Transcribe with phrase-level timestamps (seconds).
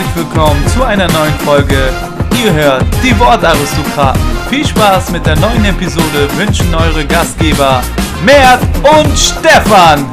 [0.00, 1.92] herzlich willkommen zu einer neuen Folge.
[2.42, 4.22] Ihr hört die Wortaristokraten.
[4.48, 7.82] Viel Spaß mit der neuen Episode wünschen eure Gastgeber
[8.24, 10.10] Mert und Stefan.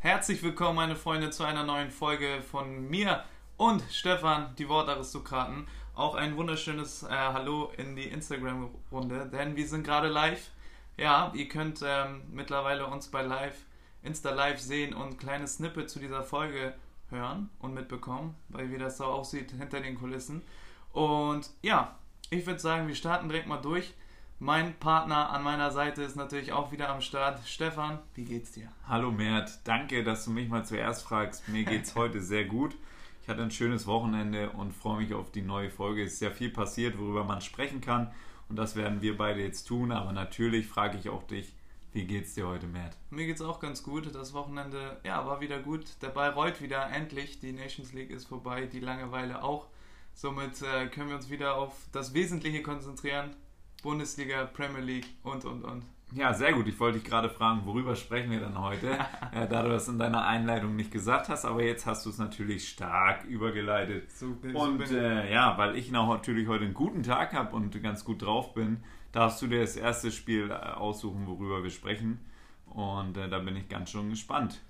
[0.00, 3.22] Herzlich willkommen, meine Freunde, zu einer neuen Folge von mir
[3.58, 5.68] und Stefan, die Wortaristokraten.
[6.02, 10.50] Auch ein wunderschönes äh, Hallo in die Instagram-Runde, denn wir sind gerade live.
[10.96, 13.54] Ja, ihr könnt ähm, mittlerweile uns bei Live,
[14.02, 16.74] Insta Live sehen und kleine Snippet zu dieser Folge
[17.08, 20.42] hören und mitbekommen, weil wie das so aussieht hinter den Kulissen.
[20.90, 21.94] Und ja,
[22.30, 23.94] ich würde sagen, wir starten direkt mal durch.
[24.40, 27.38] Mein Partner an meiner Seite ist natürlich auch wieder am Start.
[27.46, 28.72] Stefan, wie geht's dir?
[28.88, 31.48] Hallo Mert, danke, dass du mich mal zuerst fragst.
[31.48, 32.74] Mir geht's heute sehr gut.
[33.22, 36.02] Ich hatte ein schönes Wochenende und freue mich auf die neue Folge.
[36.02, 38.12] Es ist sehr viel passiert, worüber man sprechen kann
[38.48, 39.92] und das werden wir beide jetzt tun.
[39.92, 41.54] Aber natürlich frage ich auch dich,
[41.92, 42.96] wie geht's dir heute, Mert?
[43.10, 44.12] Mir geht's auch ganz gut.
[44.14, 46.02] Das Wochenende, ja, war wieder gut.
[46.02, 46.90] Der Ball rollt wieder.
[46.90, 47.38] Endlich.
[47.38, 48.66] Die Nations League ist vorbei.
[48.66, 49.68] Die Langeweile auch.
[50.14, 53.36] Somit äh, können wir uns wieder auf das Wesentliche konzentrieren.
[53.82, 55.84] Bundesliga, Premier League und, und, und.
[56.14, 56.68] Ja, sehr gut.
[56.68, 58.98] Ich wollte dich gerade fragen, worüber sprechen wir dann heute,
[59.32, 62.18] äh, da du das in deiner Einleitung nicht gesagt hast, aber jetzt hast du es
[62.18, 64.10] natürlich stark übergeleitet.
[64.12, 68.04] So, und so äh, ja, weil ich natürlich heute einen guten Tag habe und ganz
[68.04, 68.82] gut drauf bin,
[69.12, 72.18] darfst du dir das erste Spiel äh, aussuchen, worüber wir sprechen.
[72.66, 74.60] Und äh, da bin ich ganz schön gespannt.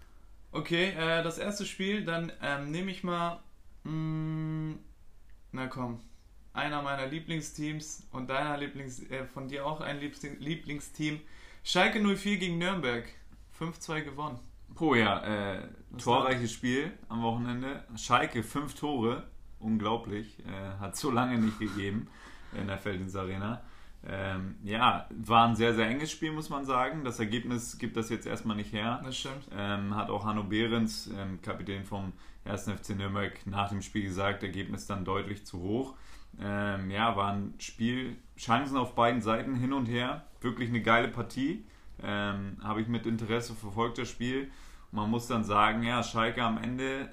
[0.52, 3.40] Okay, äh, das erste Spiel, dann ähm, nehme ich mal.
[3.84, 4.78] Mh, mm,
[5.52, 6.00] na komm,
[6.55, 11.20] einer meiner Lieblingsteams und deiner Lieblings, äh, von dir auch ein Lieblingsteam.
[11.64, 13.05] Schalke 04 gegen Nürnberg.
[13.59, 14.39] 5-2 gewonnen.
[14.81, 15.20] Oh ja,
[15.55, 17.84] äh, torreiches Spiel am Wochenende.
[17.97, 19.25] Schalke, fünf Tore.
[19.61, 20.39] Unglaublich.
[20.41, 22.09] Äh, hat so lange nicht gegeben
[22.59, 23.62] in der Feldins Arena.
[24.05, 27.05] Ähm, ja, war ein sehr, sehr enges Spiel, muss man sagen.
[27.05, 29.00] Das Ergebnis gibt das jetzt erstmal nicht her.
[29.05, 29.47] Das stimmt.
[29.56, 32.12] Ähm, hat auch Hanno Behrens, ähm, Kapitän vom
[32.44, 32.69] 1.
[32.69, 35.94] FC Nürnberg, nach dem Spiel gesagt, Ergebnis dann deutlich zu hoch.
[36.41, 40.26] Ähm, ja, war ein Spiel, Chancen auf beiden Seiten hin und her.
[40.41, 41.65] Wirklich eine geile Partie.
[42.03, 44.50] Ähm, Habe ich mit Interesse verfolgt, das Spiel.
[44.91, 47.10] Man muss dann sagen, ja, Schalke am Ende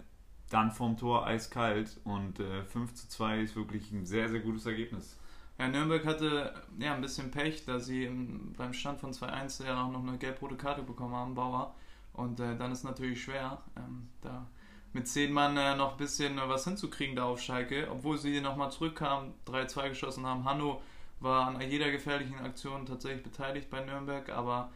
[0.49, 4.65] dann vom Tor eiskalt und äh, 5 zu 2 ist wirklich ein sehr, sehr gutes
[4.65, 5.17] Ergebnis.
[5.59, 9.83] Ja, Nürnberg hatte ja ein bisschen Pech, da sie im, beim Stand von 2-1 ja
[9.83, 11.75] auch noch eine gelb-rote Karte bekommen haben, Bauer.
[12.13, 14.47] Und äh, dann ist natürlich schwer, ähm, da
[14.93, 18.41] mit zehn Mann äh, noch ein bisschen äh, was hinzukriegen da auf Schalke, obwohl sie
[18.41, 20.45] nochmal zurückkamen, 3-2 geschossen haben.
[20.45, 20.81] Hanno
[21.19, 24.71] war an jeder gefährlichen Aktion tatsächlich beteiligt bei Nürnberg, aber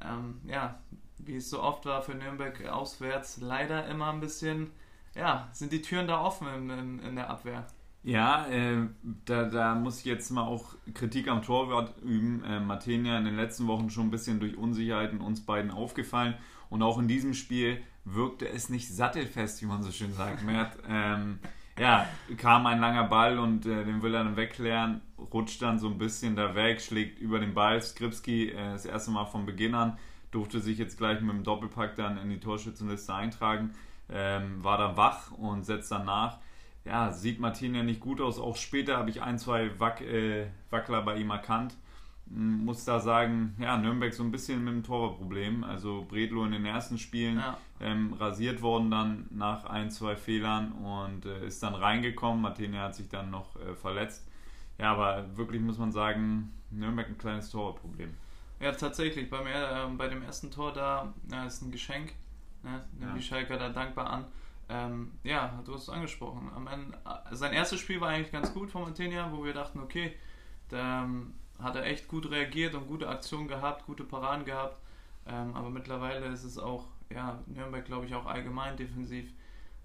[0.00, 0.78] ähm, ja,
[1.18, 4.70] wie es so oft war für Nürnberg auswärts, leider immer ein bisschen,
[5.14, 7.66] ja, sind die Türen da offen in, in, in der Abwehr.
[8.02, 8.86] Ja, äh,
[9.24, 12.44] da, da muss ich jetzt mal auch Kritik am Torwart üben.
[12.44, 16.34] Äh, Matenia in den letzten Wochen schon ein bisschen durch Unsicherheiten uns beiden aufgefallen.
[16.70, 20.44] Und auch in diesem Spiel wirkte es nicht sattelfest, wie man so schön sagt.
[20.44, 21.38] Mert, ähm,
[21.78, 25.00] ja, kam ein langer Ball und äh, den will er dann wegklären,
[25.32, 27.80] rutscht dann so ein bisschen da weg, schlägt über den Ball.
[27.80, 29.98] Skripski äh, das erste Mal von Beginn an,
[30.30, 33.72] durfte sich jetzt gleich mit dem Doppelpack dann in die Torschützenliste eintragen,
[34.08, 36.38] ähm, war dann wach und setzt dann nach.
[36.84, 38.38] Ja, sieht Martin ja nicht gut aus.
[38.38, 41.74] Auch später habe ich ein, zwei Wack, äh, Wackler bei ihm erkannt
[42.26, 45.62] muss da sagen, ja, Nürnberg so ein bisschen mit dem Torwartproblem.
[45.64, 47.58] Also Bredlo in den ersten Spielen ja.
[47.80, 52.40] ähm, rasiert worden dann nach ein, zwei Fehlern und äh, ist dann reingekommen.
[52.40, 54.26] Martine hat sich dann noch äh, verletzt.
[54.78, 58.14] Ja, aber wirklich muss man sagen, Nürnberg ein kleines Torwartproblem.
[58.60, 59.28] Ja, tatsächlich.
[59.28, 61.12] Beim, äh, bei dem ersten Tor da
[61.46, 62.12] ist ein Geschenk.
[62.62, 62.82] Ne?
[62.98, 63.16] Nimmt ja.
[63.16, 64.24] die Schalker da dankbar an.
[64.68, 66.50] Ähm, ja, du hast es angesprochen.
[66.72, 70.14] Ende, äh, sein erstes Spiel war eigentlich ganz gut von Martinia, wo wir dachten, okay,
[70.70, 74.78] der, ähm, hat er echt gut reagiert und gute Aktionen gehabt, gute Paraden gehabt.
[75.26, 79.32] Ähm, aber mittlerweile ist es auch, ja, Nürnberg glaube ich auch allgemein defensiv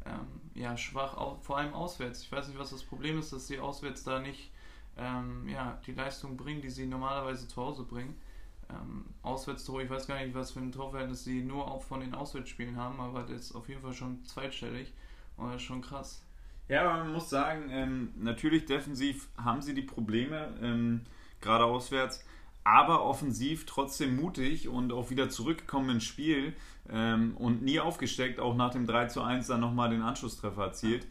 [0.05, 2.23] ähm, ja, schwach, auch, vor allem auswärts.
[2.23, 4.51] Ich weiß nicht, was das Problem ist, dass sie auswärts da nicht
[4.97, 8.15] ähm, ja, die Leistung bringen, die sie normalerweise zu Hause bringen.
[8.69, 12.13] Ähm, Auswärtstore, ich weiß gar nicht, was für ein Torverhältnis sie nur auch von den
[12.13, 14.93] Auswärtsspielen haben, aber das ist auf jeden Fall schon zweitstellig
[15.37, 16.23] und das ist schon krass.
[16.67, 20.53] Ja, aber man muss sagen, ähm, natürlich defensiv haben sie die Probleme.
[21.41, 22.23] Gerade auswärts.
[22.63, 26.53] Aber offensiv trotzdem mutig und auch wieder zurückgekommen ins Spiel
[26.91, 31.07] ähm, und nie aufgesteckt, auch nach dem 3 zu 1 dann nochmal den Anschlusstreffer erzielt.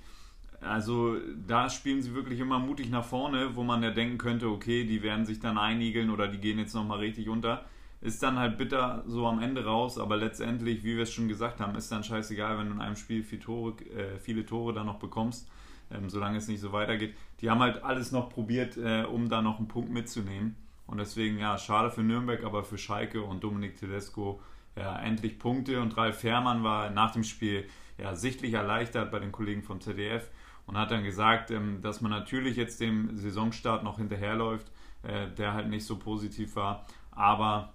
[0.60, 1.16] Also
[1.46, 5.02] da spielen sie wirklich immer mutig nach vorne, wo man ja denken könnte, okay, die
[5.02, 7.64] werden sich dann einigeln oder die gehen jetzt nochmal richtig unter.
[8.00, 11.60] Ist dann halt bitter so am Ende raus, aber letztendlich, wie wir es schon gesagt
[11.60, 14.86] haben, ist dann scheißegal, wenn du in einem Spiel viele Tore, äh, viele Tore dann
[14.86, 15.48] noch bekommst
[15.90, 17.14] ähm, solange es nicht so weitergeht.
[17.40, 20.56] Die haben halt alles noch probiert, äh, um da noch einen Punkt mitzunehmen.
[20.86, 24.40] Und deswegen, ja, schade für Nürnberg, aber für Schalke und Dominik Tedesco
[24.76, 25.80] ja, endlich Punkte.
[25.80, 27.66] Und Ralf Fährmann war nach dem Spiel
[27.98, 30.30] ja, sichtlich erleichtert bei den Kollegen vom ZDF
[30.66, 34.70] und hat dann gesagt, ähm, dass man natürlich jetzt dem Saisonstart noch hinterherläuft,
[35.02, 36.86] äh, der halt nicht so positiv war.
[37.10, 37.72] Aber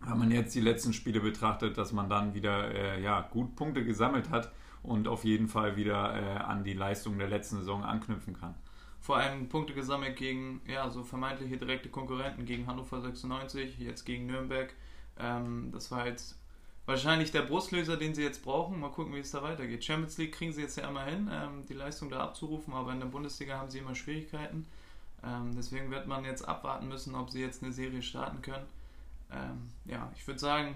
[0.00, 3.84] wenn man jetzt die letzten Spiele betrachtet, dass man dann wieder äh, ja, gut Punkte
[3.84, 4.50] gesammelt hat
[4.82, 8.54] und auf jeden Fall wieder äh, an die Leistung der letzten Saison anknüpfen kann.
[9.00, 14.26] Vor allem Punkte gesammelt gegen ja, so vermeintliche direkte Konkurrenten, gegen Hannover 96, jetzt gegen
[14.26, 14.74] Nürnberg.
[15.18, 16.38] Ähm, das war jetzt
[16.86, 18.78] wahrscheinlich der Brustlöser, den sie jetzt brauchen.
[18.78, 19.84] Mal gucken, wie es da weitergeht.
[19.84, 23.00] Champions League kriegen sie jetzt ja immer hin, ähm, die Leistung da abzurufen, aber in
[23.00, 24.66] der Bundesliga haben sie immer Schwierigkeiten.
[25.24, 28.66] Ähm, deswegen wird man jetzt abwarten müssen, ob sie jetzt eine Serie starten können.
[29.32, 30.74] Ähm, ja, ich würde sagen,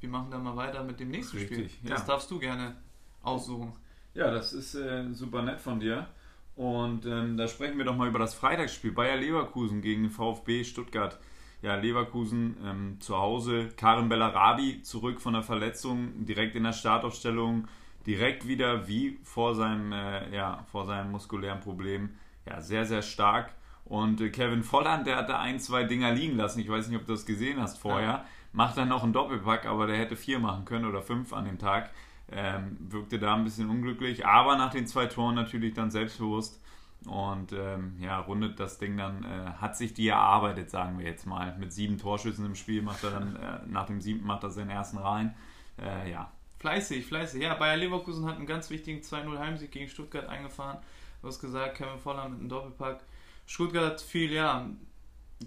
[0.00, 1.90] wir machen dann mal weiter mit dem nächsten Richtig, Spiel.
[1.90, 2.06] Das ja.
[2.06, 2.76] darfst du gerne
[3.22, 3.72] aussuchen.
[4.14, 6.08] Ja, das ist äh, super nett von dir.
[6.56, 8.92] Und ähm, da sprechen wir doch mal über das Freitagsspiel.
[8.92, 11.18] Bayer Leverkusen gegen VfB Stuttgart.
[11.62, 13.68] Ja, Leverkusen ähm, zu Hause.
[13.76, 17.68] Karim Bellarabi zurück von der Verletzung, direkt in der Startaufstellung,
[18.06, 22.10] direkt wieder wie vor seinem, äh, ja, vor seinem muskulären Problem.
[22.46, 23.54] Ja, sehr, sehr stark.
[23.84, 26.60] Und äh, Kevin Volland, der hatte ein, zwei Dinger liegen lassen.
[26.60, 28.24] Ich weiß nicht, ob du das gesehen hast vorher.
[28.52, 31.58] Macht dann noch einen Doppelpack, aber der hätte vier machen können oder fünf an dem
[31.58, 31.90] Tag.
[32.32, 36.60] Ähm, wirkte da ein bisschen unglücklich, aber nach den zwei Toren natürlich dann selbstbewusst
[37.06, 41.26] und ähm, ja, rundet das Ding dann, äh, hat sich die erarbeitet, sagen wir jetzt
[41.26, 41.56] mal.
[41.58, 44.70] Mit sieben Torschüssen im Spiel macht er dann, äh, nach dem siebten macht er seinen
[44.70, 45.34] ersten rein.
[45.78, 46.30] Äh, ja.
[46.58, 47.42] Fleißig, fleißig.
[47.42, 50.78] Ja, Bayer Leverkusen hat einen ganz wichtigen 2-0 Heimsieg gegen Stuttgart eingefahren.
[51.22, 53.00] Du hast gesagt, Kevin Voller mit einem Doppelpack.
[53.46, 54.68] Stuttgart viel, ja,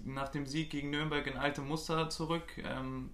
[0.04, 2.58] nach dem Sieg gegen Nürnberg in alte Muster zurück.
[2.58, 3.10] Ähm,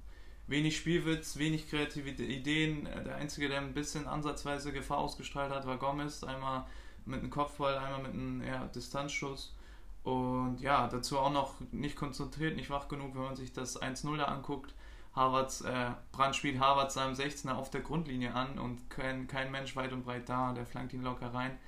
[0.46, 2.88] wenig Spielwitz, wenig kreative Ideen.
[3.04, 6.24] Der Einzige, der ein bisschen ansatzweise Gefahr ausgestrahlt hat, war Gomez.
[6.24, 6.66] Einmal
[7.04, 9.54] mit einem Kopfball, einmal mit einem ja, Distanzschuss.
[10.02, 14.16] Und ja, dazu auch noch nicht konzentriert, nicht wach genug, wenn man sich das 1-0
[14.16, 14.74] da anguckt.
[15.14, 19.74] Harvards, äh, Brand spielt Harvard seinem 16er auf der Grundlinie an und kein, kein Mensch
[19.76, 21.58] weit und breit da, der flankt ihn locker rein.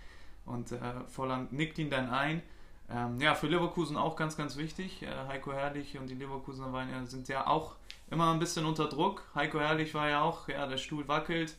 [0.44, 0.78] Und äh,
[1.08, 2.42] Volland nickt ihn dann ein.
[2.90, 5.02] Ähm, ja, für Leverkusen auch ganz, ganz wichtig.
[5.02, 7.76] Äh, Heiko Herrlich und die Leverkusener waren ja, sind ja auch
[8.10, 9.24] immer ein bisschen unter Druck.
[9.34, 11.56] Heiko Herrlich war ja auch, ja, der Stuhl wackelt.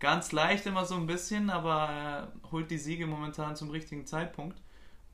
[0.00, 4.60] Ganz leicht immer so ein bisschen, aber er holt die Siege momentan zum richtigen Zeitpunkt.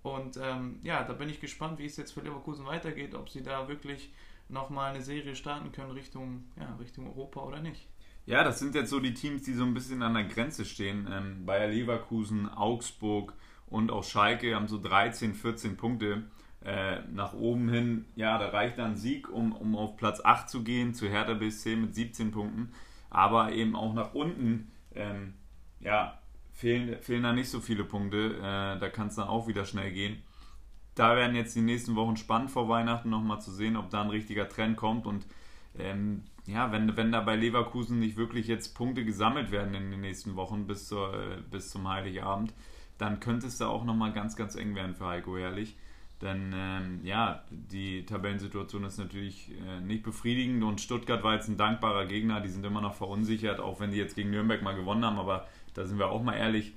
[0.03, 3.43] Und ähm, ja, da bin ich gespannt, wie es jetzt für Leverkusen weitergeht, ob sie
[3.43, 4.11] da wirklich
[4.49, 7.87] nochmal eine Serie starten können Richtung, ja, Richtung Europa oder nicht.
[8.27, 11.09] Ja, das sind jetzt so die Teams, die so ein bisschen an der Grenze stehen.
[11.11, 13.35] Ähm, Bayer Leverkusen, Augsburg
[13.71, 16.25] und auch Schalke haben so 13, 14 Punkte
[16.65, 18.05] äh, nach oben hin.
[18.17, 21.77] Ja, da reicht dann Sieg, um, um auf Platz 8 zu gehen, zu Hertha BSC
[21.77, 22.73] mit 17 Punkten.
[23.09, 25.35] Aber eben auch nach unten, ähm,
[25.81, 26.19] ja,
[26.53, 28.37] fehlen, fehlen da nicht so viele Punkte.
[28.37, 30.23] Äh, da kann es dann auch wieder schnell gehen.
[30.95, 34.11] Da werden jetzt die nächsten Wochen spannend vor Weihnachten nochmal zu sehen, ob da ein
[34.11, 35.27] richtiger Trend kommt und
[35.79, 40.01] ähm, ja, wenn, wenn da bei Leverkusen nicht wirklich jetzt Punkte gesammelt werden in den
[40.01, 41.13] nächsten Wochen bis, zur,
[41.49, 42.53] bis zum Heiligabend,
[43.01, 45.77] dann könnte es da auch nochmal ganz, ganz eng werden für Heiko Herrlich.
[46.21, 51.57] Denn ähm, ja, die Tabellensituation ist natürlich äh, nicht befriedigend und Stuttgart war jetzt ein
[51.57, 55.03] dankbarer Gegner, die sind immer noch verunsichert, auch wenn die jetzt gegen Nürnberg mal gewonnen
[55.03, 56.75] haben, aber da sind wir auch mal ehrlich,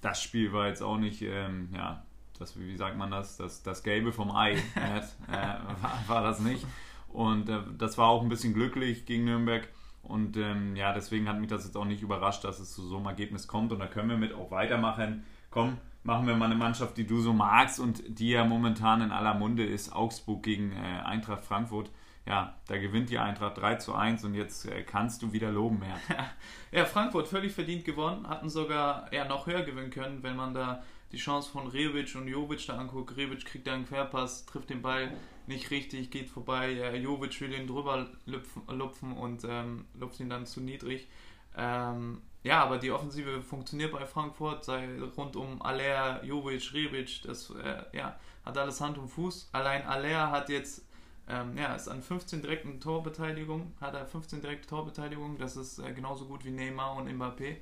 [0.00, 2.02] das Spiel war jetzt auch nicht, ähm, ja,
[2.38, 6.64] das, wie sagt man das, das, das Gelbe vom Ei, äh, war, war, das nicht.
[7.08, 9.68] Und äh, das war auch ein bisschen glücklich gegen Nürnberg.
[10.08, 12.96] Und ähm, ja, deswegen hat mich das jetzt auch nicht überrascht, dass es zu so
[12.96, 13.72] einem Ergebnis kommt.
[13.72, 15.24] Und da können wir mit auch weitermachen.
[15.50, 19.12] Komm, machen wir mal eine Mannschaft, die du so magst und die ja momentan in
[19.12, 21.90] aller Munde ist, Augsburg gegen äh, Eintracht Frankfurt.
[22.26, 25.78] Ja, da gewinnt die Eintracht 3 zu 1 und jetzt äh, kannst du wieder loben,
[25.78, 26.00] Mert.
[26.72, 30.82] ja, Frankfurt völlig verdient gewonnen, hatten sogar ja, noch höher gewinnen können, wenn man da
[31.12, 33.16] die Chance von Rebic und Jovic da anguckt.
[33.16, 35.10] Rebic kriegt da einen Querpass, trifft den Ball
[35.48, 36.72] nicht richtig, geht vorbei.
[36.72, 41.08] Äh, Jovic will ihn drüber lupfen, und ähm, lupft ihn dann zu niedrig.
[41.56, 47.50] Ähm, ja, aber die Offensive funktioniert bei Frankfurt, sei rund um Aller, Jovic, Rebic, das
[47.50, 49.50] äh, ja, hat alles Hand und Fuß.
[49.52, 50.86] Allein Aller hat jetzt,
[51.28, 55.92] ähm, ja, ist an 15 direkten Torbeteiligung, hat er 15 direkte Torbeteiligung, das ist äh,
[55.92, 57.56] genauso gut wie Neymar und Mbappé.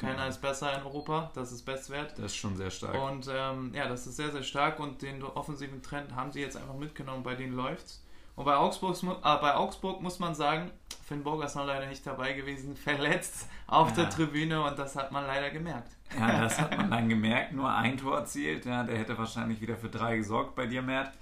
[0.00, 2.12] Keiner ist besser in Europa, das ist bestwert.
[2.12, 2.94] Das ist schon sehr stark.
[2.94, 6.56] Und ähm, ja, das ist sehr, sehr stark und den offensiven Trend haben sie jetzt
[6.56, 8.02] einfach mitgenommen, bei denen läuft's.
[8.34, 10.70] Und bei Augsburg, äh, bei Augsburg muss man sagen,
[11.06, 13.96] Finn Burgers noch leider nicht dabei gewesen, verletzt auf ja.
[13.96, 15.92] der Tribüne und das hat man leider gemerkt.
[16.18, 18.64] Ja, das hat man dann gemerkt, nur ein Tor erzielt.
[18.64, 21.12] Ja, der hätte wahrscheinlich wieder für drei gesorgt bei dir, Mert.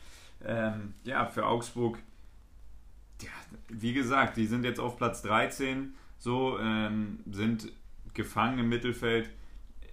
[0.44, 1.98] Ähm, ja, für Augsburg,
[3.22, 3.30] ja,
[3.70, 7.72] wie gesagt, die sind jetzt auf Platz 13, so ähm, sind
[8.18, 9.30] gefangen im Mittelfeld.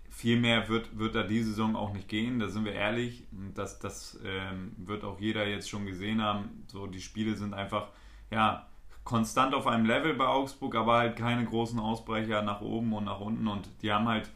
[0.10, 3.24] viel mehr wird, wird da diese Saison auch nicht gehen, da sind wir ehrlich.
[3.54, 6.64] Das, das ähm, wird auch jeder jetzt schon gesehen haben.
[6.68, 7.90] So, die Spiele sind einfach,
[8.32, 8.66] ja,
[9.04, 13.20] konstant auf einem Level bei Augsburg, aber halt keine großen Ausbrecher nach oben und nach
[13.20, 13.48] unten.
[13.48, 14.32] Und die haben halt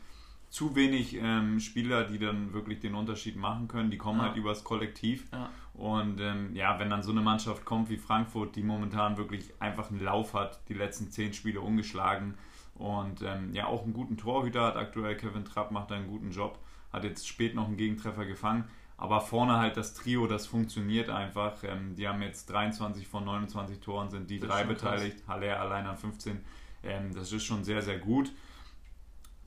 [0.49, 3.89] zu wenig ähm, Spieler, die dann wirklich den Unterschied machen können.
[3.89, 4.25] Die kommen ja.
[4.25, 5.27] halt übers Kollektiv.
[5.31, 5.49] Ja.
[5.73, 9.89] Und ähm, ja, wenn dann so eine Mannschaft kommt wie Frankfurt, die momentan wirklich einfach
[9.89, 12.35] einen Lauf hat, die letzten zehn Spiele ungeschlagen
[12.79, 16.31] und ähm, ja auch einen guten Torhüter hat aktuell, Kevin Trapp macht da einen guten
[16.31, 16.57] Job,
[16.91, 18.63] hat jetzt spät noch einen Gegentreffer gefangen.
[18.97, 21.63] Aber vorne halt das Trio, das funktioniert einfach.
[21.63, 25.25] Ähm, die haben jetzt 23 von 29 Toren, sind die das drei beteiligt.
[25.27, 26.39] Haller allein an 15.
[26.83, 28.31] Ähm, das ist schon sehr, sehr gut.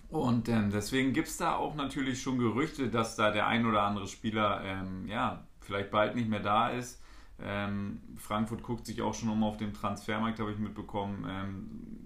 [0.09, 3.83] Und ähm, deswegen gibt es da auch natürlich schon Gerüchte, dass da der ein oder
[3.83, 7.03] andere Spieler ähm, ja, vielleicht bald nicht mehr da ist.
[7.41, 11.25] Ähm, Frankfurt guckt sich auch schon um auf dem Transfermarkt, habe ich mitbekommen,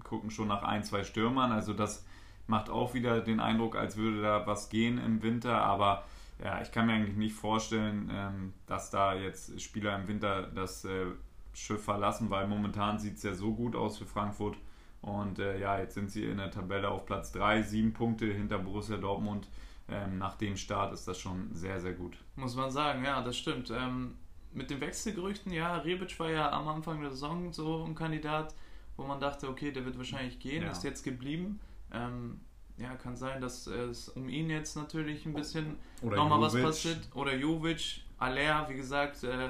[0.07, 1.51] gucken schon nach ein, zwei Stürmern.
[1.51, 2.05] Also das
[2.47, 5.61] macht auch wieder den Eindruck, als würde da was gehen im Winter.
[5.61, 6.03] Aber
[6.43, 10.85] ja, ich kann mir eigentlich nicht vorstellen, ähm, dass da jetzt Spieler im Winter das
[10.85, 11.05] äh,
[11.53, 14.57] Schiff verlassen, weil momentan sieht es ja so gut aus für Frankfurt.
[15.01, 18.57] Und äh, ja, jetzt sind sie in der Tabelle auf Platz 3, sieben Punkte hinter
[18.57, 19.47] Borussia Dortmund
[19.89, 22.17] ähm, nach dem Start ist das schon sehr, sehr gut.
[22.35, 23.71] Muss man sagen, ja, das stimmt.
[23.71, 24.15] Ähm,
[24.53, 28.53] mit den Wechselgerüchten, ja, Rebic war ja am Anfang der Saison so ein Kandidat,
[28.97, 30.71] wo man dachte, okay, der wird wahrscheinlich gehen, ja.
[30.71, 31.59] ist jetzt geblieben.
[31.93, 32.41] Ähm,
[32.77, 36.99] ja, kann sein, dass es um ihn jetzt natürlich ein bisschen nochmal was passiert.
[37.15, 39.49] Oder Jovic, Aller, wie gesagt, äh,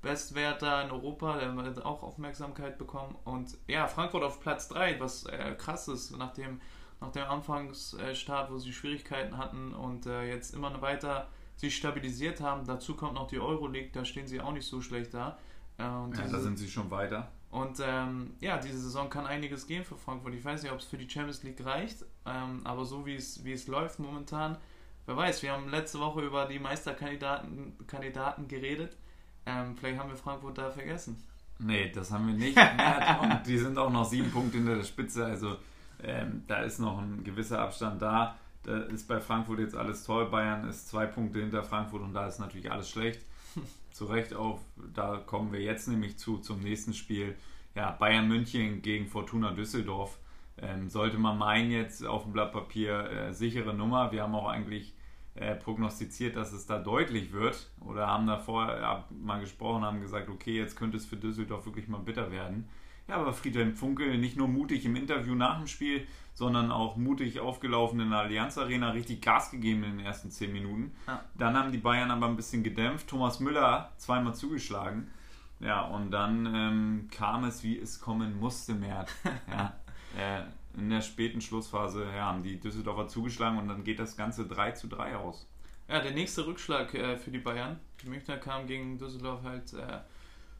[0.00, 3.16] Bestwerter in Europa, der wird auch Aufmerksamkeit bekommen.
[3.24, 6.60] Und ja, Frankfurt auf Platz 3, was äh, krass ist, nachdem
[7.00, 12.66] nach dem Anfangsstart, wo sie Schwierigkeiten hatten und äh, jetzt immer weiter sich stabilisiert haben.
[12.66, 15.38] Dazu kommt noch die Euroleague, da stehen sie auch nicht so schlecht da.
[15.78, 17.30] Äh, ja, da sind sie schon weiter.
[17.54, 20.34] Und ähm, ja, diese Saison kann einiges gehen für Frankfurt.
[20.34, 23.44] Ich weiß nicht, ob es für die Champions League reicht, ähm, aber so wie es,
[23.44, 24.58] wie es läuft momentan,
[25.06, 28.96] wer weiß, wir haben letzte Woche über die Meisterkandidaten Kandidaten geredet.
[29.46, 31.22] Ähm, vielleicht haben wir Frankfurt da vergessen.
[31.60, 32.58] Nee, das haben wir nicht.
[33.22, 35.24] und die sind auch noch sieben Punkte hinter der Spitze.
[35.24, 35.56] Also
[36.02, 38.36] ähm, da ist noch ein gewisser Abstand da.
[38.64, 40.28] Da ist bei Frankfurt jetzt alles toll.
[40.28, 43.24] Bayern ist zwei Punkte hinter Frankfurt und da ist natürlich alles schlecht.
[43.94, 44.60] Zu Recht auch,
[44.92, 47.36] da kommen wir jetzt nämlich zu, zum nächsten Spiel.
[47.76, 50.18] Ja, Bayern München gegen Fortuna Düsseldorf.
[50.58, 54.10] Ähm, sollte man meinen, jetzt auf dem Blatt Papier äh, sichere Nummer.
[54.10, 54.94] Wir haben auch eigentlich
[55.36, 57.70] äh, prognostiziert, dass es da deutlich wird.
[57.80, 61.86] Oder haben da vorher mal gesprochen, haben gesagt, okay, jetzt könnte es für Düsseldorf wirklich
[61.86, 62.68] mal bitter werden.
[63.06, 67.40] Ja, aber Friedhelm Funkel nicht nur mutig im Interview nach dem Spiel, sondern auch mutig
[67.40, 70.92] aufgelaufen in der Allianz Arena, richtig Gas gegeben in den ersten zehn Minuten.
[71.06, 71.24] Ja.
[71.38, 73.08] Dann haben die Bayern aber ein bisschen gedämpft.
[73.08, 75.10] Thomas Müller zweimal zugeschlagen.
[75.60, 79.10] Ja, und dann ähm, kam es, wie es kommen musste, Mert.
[79.50, 79.74] Ja,
[80.18, 80.42] äh,
[80.76, 84.72] in der späten Schlussphase ja, haben die Düsseldorfer zugeschlagen und dann geht das Ganze 3
[84.72, 85.46] zu 3 aus.
[85.88, 87.78] Ja, der nächste Rückschlag äh, für die Bayern.
[88.02, 90.00] Die Münchner kamen gegen Düsseldorf halt äh,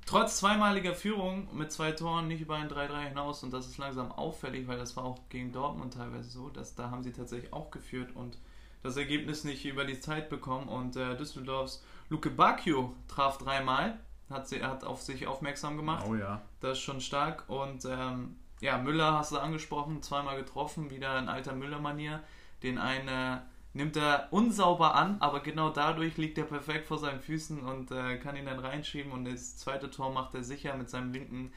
[0.07, 4.13] trotz zweimaliger Führung mit zwei Toren nicht über ein 3-3 hinaus und das ist langsam
[4.13, 7.71] auffällig, weil das war auch gegen Dortmund teilweise so, dass da haben sie tatsächlich auch
[7.71, 8.39] geführt und
[8.83, 14.49] das Ergebnis nicht über die Zeit bekommen und äh, Düsseldorfs Luke Bacchio traf dreimal, hat,
[14.49, 16.05] sie, hat auf sich aufmerksam gemacht.
[16.09, 16.43] Oh ja.
[16.61, 21.29] Das ist schon stark und ähm, ja, Müller hast du angesprochen, zweimal getroffen, wieder in
[21.29, 22.23] alter Müller-Manier,
[22.63, 23.43] den eine
[23.75, 28.17] nimmt er unsauber an, aber genau dadurch liegt er perfekt vor seinen Füßen und äh,
[28.19, 31.53] kann ihn dann reinschieben und das zweite Tor macht er sicher mit seinem linken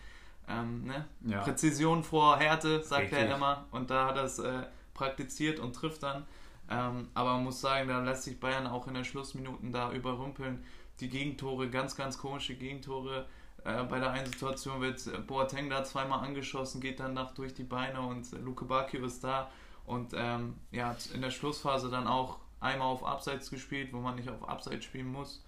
[0.47, 1.05] ähm, ne?
[1.25, 1.41] ja.
[1.41, 3.19] Präzision vor Härte, sagt Richtig.
[3.19, 3.65] er immer.
[3.71, 6.25] Und da hat er es äh, praktiziert und trifft dann.
[6.69, 10.63] Ähm, aber man muss sagen, da lässt sich Bayern auch in den Schlussminuten da überrumpeln.
[10.99, 13.25] Die Gegentore, ganz, ganz komische Gegentore.
[13.63, 17.63] Äh, bei der einen Situation wird Boateng da zweimal angeschossen, geht dann nach durch die
[17.63, 19.49] Beine und Luke Bacchio ist da
[19.87, 24.29] und ähm, ja, in der Schlussphase dann auch einmal auf Abseits gespielt, wo man nicht
[24.29, 25.43] auf Abseits spielen muss.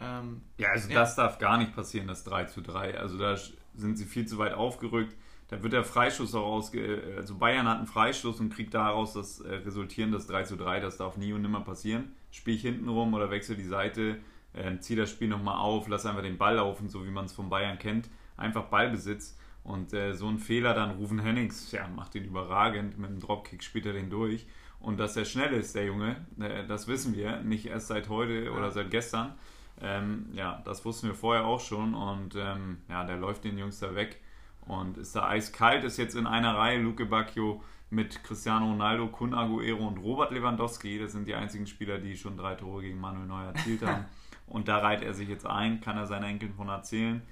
[0.00, 1.00] Ähm, ja, also ja.
[1.00, 2.96] das darf gar nicht passieren, das 3 zu 3.
[2.96, 3.36] Also da
[3.74, 5.16] sind sie viel zu weit aufgerückt.
[5.48, 7.16] Da wird der Freischuss auch ausge...
[7.16, 10.78] Also Bayern hat einen Freistoß und kriegt daraus das äh, Resultieren des 3 zu 3.
[10.78, 12.14] Das darf nie und nimmer passieren.
[12.30, 14.18] Spiel ich hinten rum oder wechsle die Seite,
[14.52, 17.32] äh, zieh das Spiel nochmal auf, lass einfach den Ball laufen, so wie man es
[17.32, 18.08] von Bayern kennt.
[18.36, 19.36] Einfach Ballbesitz.
[19.70, 23.62] Und äh, so ein Fehler dann, Rufen Hennings, ja, macht ihn überragend, mit dem Dropkick
[23.62, 24.46] spielt er den durch.
[24.80, 28.44] Und dass er schnell ist, der Junge, äh, das wissen wir, nicht erst seit heute
[28.46, 28.50] ja.
[28.50, 29.34] oder seit gestern.
[29.80, 33.78] Ähm, ja, das wussten wir vorher auch schon und ähm, ja, der läuft den Jungs
[33.78, 34.20] da weg
[34.66, 39.32] und ist da eiskalt, ist jetzt in einer Reihe Luke Bacchio mit Cristiano Ronaldo, Kun
[39.32, 40.98] Aguero und Robert Lewandowski.
[40.98, 44.04] Das sind die einzigen Spieler, die schon drei Tore gegen Manuel Neuer erzielt haben.
[44.46, 47.22] und da reiht er sich jetzt ein, kann er seinen Enkeln von erzählen.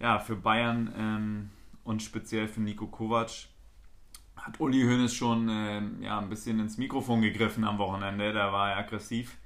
[0.00, 1.50] Ja, für Bayern ähm,
[1.86, 3.30] und speziell für Nico Kovac
[4.36, 8.32] hat Uli Hoeneß schon äh, ja, ein bisschen ins Mikrofon gegriffen am Wochenende.
[8.32, 9.38] Da war er aggressiv,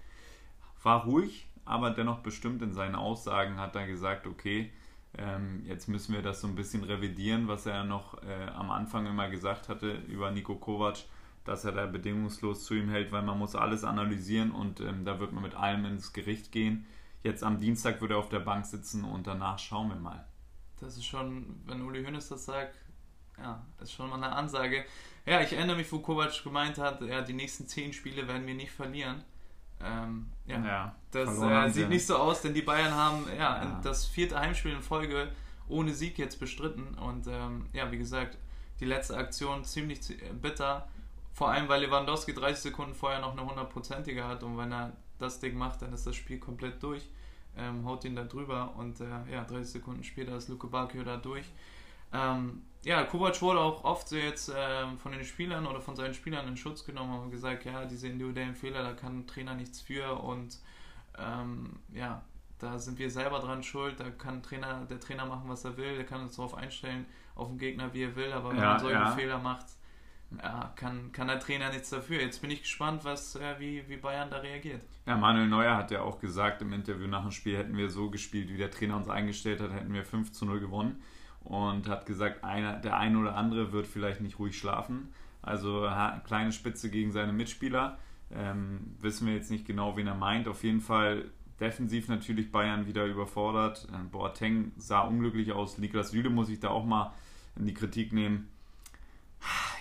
[0.83, 4.73] war ruhig, aber dennoch bestimmt in seinen Aussagen hat er gesagt, okay,
[5.19, 9.07] ähm, jetzt müssen wir das so ein bisschen revidieren, was er noch äh, am Anfang
[9.07, 11.05] immer gesagt hatte über Nico Kovac,
[11.45, 15.21] dass er da bedingungslos zu ihm hält, weil man muss alles analysieren und ähm, da
[15.21, 16.87] wird man mit allem ins Gericht gehen.
[17.23, 20.27] Jetzt am Dienstag wird er auf der Bank sitzen und danach schauen wir mal.
[20.81, 22.75] Das ist schon, wenn Uli Hoeneß das sagt,
[23.39, 24.85] ja, ist schon mal eine Ansage.
[25.27, 28.55] Ja, ich erinnere mich, wo Kovac gemeint hat, ja, die nächsten zehn Spiele werden wir
[28.55, 29.23] nicht verlieren.
[29.83, 33.81] Ähm, ja, ja, das äh, sieht nicht so aus, denn die Bayern haben ja, ja,
[33.83, 35.33] das vierte Heimspiel in Folge
[35.69, 36.95] ohne Sieg jetzt bestritten.
[36.99, 38.37] Und ähm, ja, wie gesagt,
[38.81, 40.01] die letzte Aktion ziemlich
[40.41, 40.89] bitter.
[41.33, 45.39] Vor allem, weil Lewandowski 30 Sekunden vorher noch eine hundertprozentige hat und wenn er das
[45.39, 47.09] Ding macht, dann ist das Spiel komplett durch.
[47.57, 51.17] Ähm, haut ihn da drüber und äh, ja, 30 Sekunden später ist Luke Bacchio da
[51.17, 51.47] durch.
[52.13, 56.49] Ähm, ja, Kovac wurde auch oft jetzt äh, von den Spielern oder von seinen Spielern
[56.49, 60.15] in Schutz genommen und gesagt, ja, diese individuellen Fehler, da kann ein Trainer nichts für
[60.15, 60.59] und
[61.19, 62.23] ähm, ja,
[62.59, 65.97] da sind wir selber dran schuld, da kann Trainer, der Trainer machen, was er will,
[65.97, 68.81] der kann uns darauf einstellen, auf den Gegner, wie er will, aber wenn ja, man
[68.81, 69.11] solche ja.
[69.13, 69.67] Fehler macht,
[70.39, 72.21] ja, kann, kann der Trainer nichts dafür.
[72.21, 74.83] Jetzt bin ich gespannt, was, äh, wie, wie Bayern da reagiert.
[75.07, 78.11] Ja, Manuel Neuer hat ja auch gesagt im Interview nach dem Spiel, hätten wir so
[78.11, 81.03] gespielt, wie der Trainer uns eingestellt hat, hätten wir 5 zu 0 gewonnen
[81.41, 85.13] und hat gesagt, einer, der eine oder andere wird vielleicht nicht ruhig schlafen.
[85.43, 85.89] Also
[86.25, 87.99] kleine Spitze gegen seine Mitspieler.
[88.33, 90.47] Ähm, wissen wir jetzt nicht genau, wen er meint.
[90.47, 91.25] Auf jeden Fall
[91.61, 93.89] defensiv natürlich Bayern wieder überfordert.
[93.93, 95.79] Äh, Boateng sah unglücklich aus.
[95.79, 97.13] Niklas Süle muss ich da auch mal
[97.57, 98.49] in die Kritik nehmen.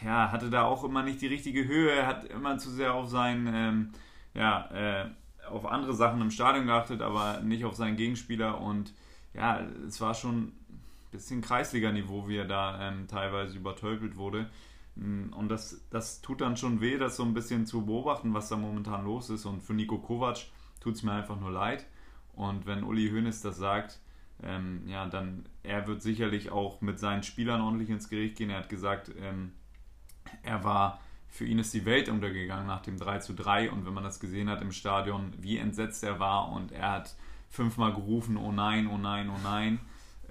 [0.04, 2.06] Ja, hatte da auch immer nicht die richtige Höhe.
[2.06, 3.90] Hat immer zu sehr auf sein, ähm,
[4.34, 5.10] ja, äh,
[5.50, 8.62] auf andere Sachen im Stadion geachtet, aber nicht auf seinen Gegenspieler.
[8.62, 8.94] Und
[9.34, 10.54] ja, es war schon
[11.12, 14.50] bisschen Kreisliga-Niveau, wie er da ähm, teilweise übertölpelt wurde.
[14.96, 18.50] Mm, und das, das tut dann schon weh, das so ein bisschen zu beobachten, was
[18.50, 19.46] da momentan los ist.
[19.46, 20.38] Und für Nico Kovac
[20.80, 21.86] tut es mir einfach nur leid.
[22.34, 24.00] Und wenn Uli Hoeneß das sagt,
[24.44, 28.50] ähm, ja, dann er wird sicherlich auch mit seinen Spielern ordentlich ins Gericht gehen.
[28.50, 29.52] Er hat gesagt, ähm,
[30.44, 33.94] er war, für ihn ist die Welt untergegangen nach dem 3 zu 3 und wenn
[33.94, 37.16] man das gesehen hat im Stadion, wie entsetzt er war und er hat
[37.50, 39.80] fünfmal gerufen, oh nein, oh nein, oh nein.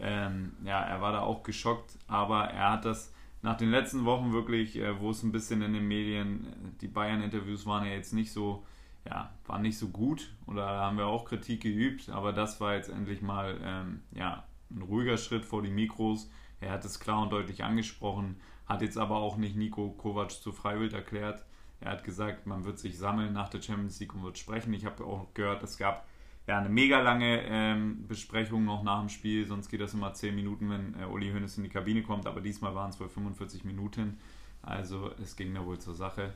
[0.01, 4.33] Ähm, ja, er war da auch geschockt, aber er hat das nach den letzten Wochen
[4.33, 6.47] wirklich, äh, wo es ein bisschen in den Medien,
[6.81, 8.65] die Bayern-Interviews waren ja jetzt nicht so,
[9.09, 12.91] ja, waren nicht so gut oder haben wir auch Kritik geübt, aber das war jetzt
[12.91, 16.31] endlich mal, ähm, ja, ein ruhiger Schritt vor die Mikros.
[16.61, 20.53] Er hat es klar und deutlich angesprochen, hat jetzt aber auch nicht Nico Kovac zu
[20.53, 21.45] Freiwild erklärt.
[21.81, 24.75] Er hat gesagt, man wird sich sammeln nach der Champions League und wird sprechen.
[24.75, 26.07] Ich habe auch gehört, es gab
[26.47, 30.35] ja, eine mega lange ähm, Besprechung noch nach dem Spiel, sonst geht das immer 10
[30.35, 33.65] Minuten, wenn äh, Uli Hoeneß in die Kabine kommt, aber diesmal waren es wohl 45
[33.65, 34.19] Minuten,
[34.63, 36.33] also es ging da wohl zur Sache.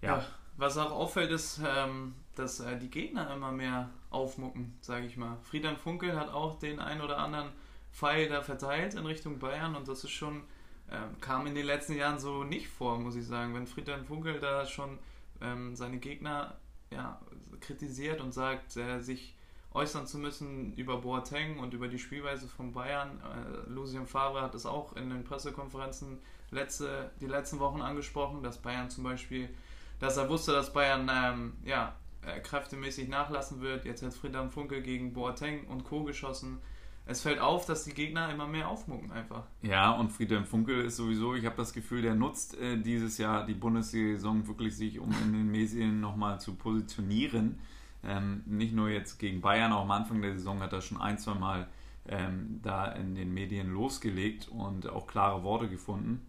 [0.00, 0.26] Ja, ja
[0.58, 5.38] was auch auffällt, ist, ähm, dass äh, die Gegner immer mehr aufmucken, sage ich mal.
[5.44, 7.50] Friedan Funkel hat auch den ein oder anderen
[7.92, 10.42] Pfeil da verteilt in Richtung Bayern und das ist schon,
[10.88, 13.54] äh, kam in den letzten Jahren so nicht vor, muss ich sagen.
[13.54, 14.98] Wenn Friedan Funkel da schon
[15.40, 16.56] ähm, seine Gegner
[16.90, 17.20] ja,
[17.60, 19.34] kritisiert und sagt, er sich
[19.72, 23.20] äußern zu müssen über Boateng und über die Spielweise von Bayern.
[23.20, 26.18] Äh, Lucien Favre hat es auch in den Pressekonferenzen
[26.50, 29.48] letzte, die letzten Wochen angesprochen, dass Bayern zum Beispiel,
[29.98, 33.84] dass er wusste, dass Bayern ähm, ja, äh, kräftemäßig nachlassen wird.
[33.84, 36.04] Jetzt hat Friedhelm Funke gegen Boateng und Co.
[36.04, 36.58] geschossen.
[37.06, 39.44] Es fällt auf, dass die Gegner immer mehr aufmucken einfach.
[39.62, 43.46] Ja, und Friedhelm Funkel ist sowieso, ich habe das Gefühl, der nutzt äh, dieses Jahr
[43.46, 47.58] die Bundessaison wirklich sich, um in den Medien nochmal zu positionieren
[48.04, 51.18] ähm, nicht nur jetzt gegen Bayern, auch am Anfang der Saison hat er schon ein,
[51.18, 51.68] zwei Mal
[52.08, 56.26] ähm, da in den Medien losgelegt und auch klare Worte gefunden.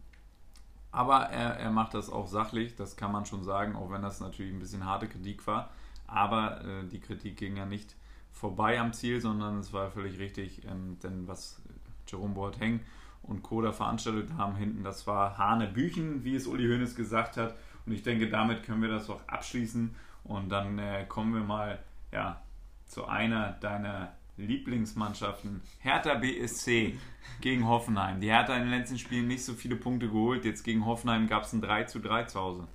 [0.92, 4.20] Aber er, er macht das auch sachlich, das kann man schon sagen, auch wenn das
[4.20, 5.70] natürlich ein bisschen harte Kritik war.
[6.08, 7.96] Aber äh, die Kritik ging ja nicht
[8.32, 11.62] vorbei am Ziel, sondern es war völlig richtig, ähm, denn was
[12.08, 12.80] Jerome Boateng
[13.22, 17.56] und Koda veranstaltet haben hinten, das war Hanebüchen, wie es Uli Hoeneß gesagt hat.
[17.86, 21.80] Und ich denke, damit können wir das auch abschließen und dann äh, kommen wir mal
[22.12, 22.42] ja,
[22.86, 25.62] zu einer deiner Lieblingsmannschaften.
[25.80, 26.96] Hertha BSC
[27.42, 28.20] gegen Hoffenheim.
[28.20, 30.46] Die Hertha in den letzten Spielen nicht so viele Punkte geholt.
[30.46, 32.68] Jetzt gegen Hoffenheim gab es ein 3 zu 3 zu Hause.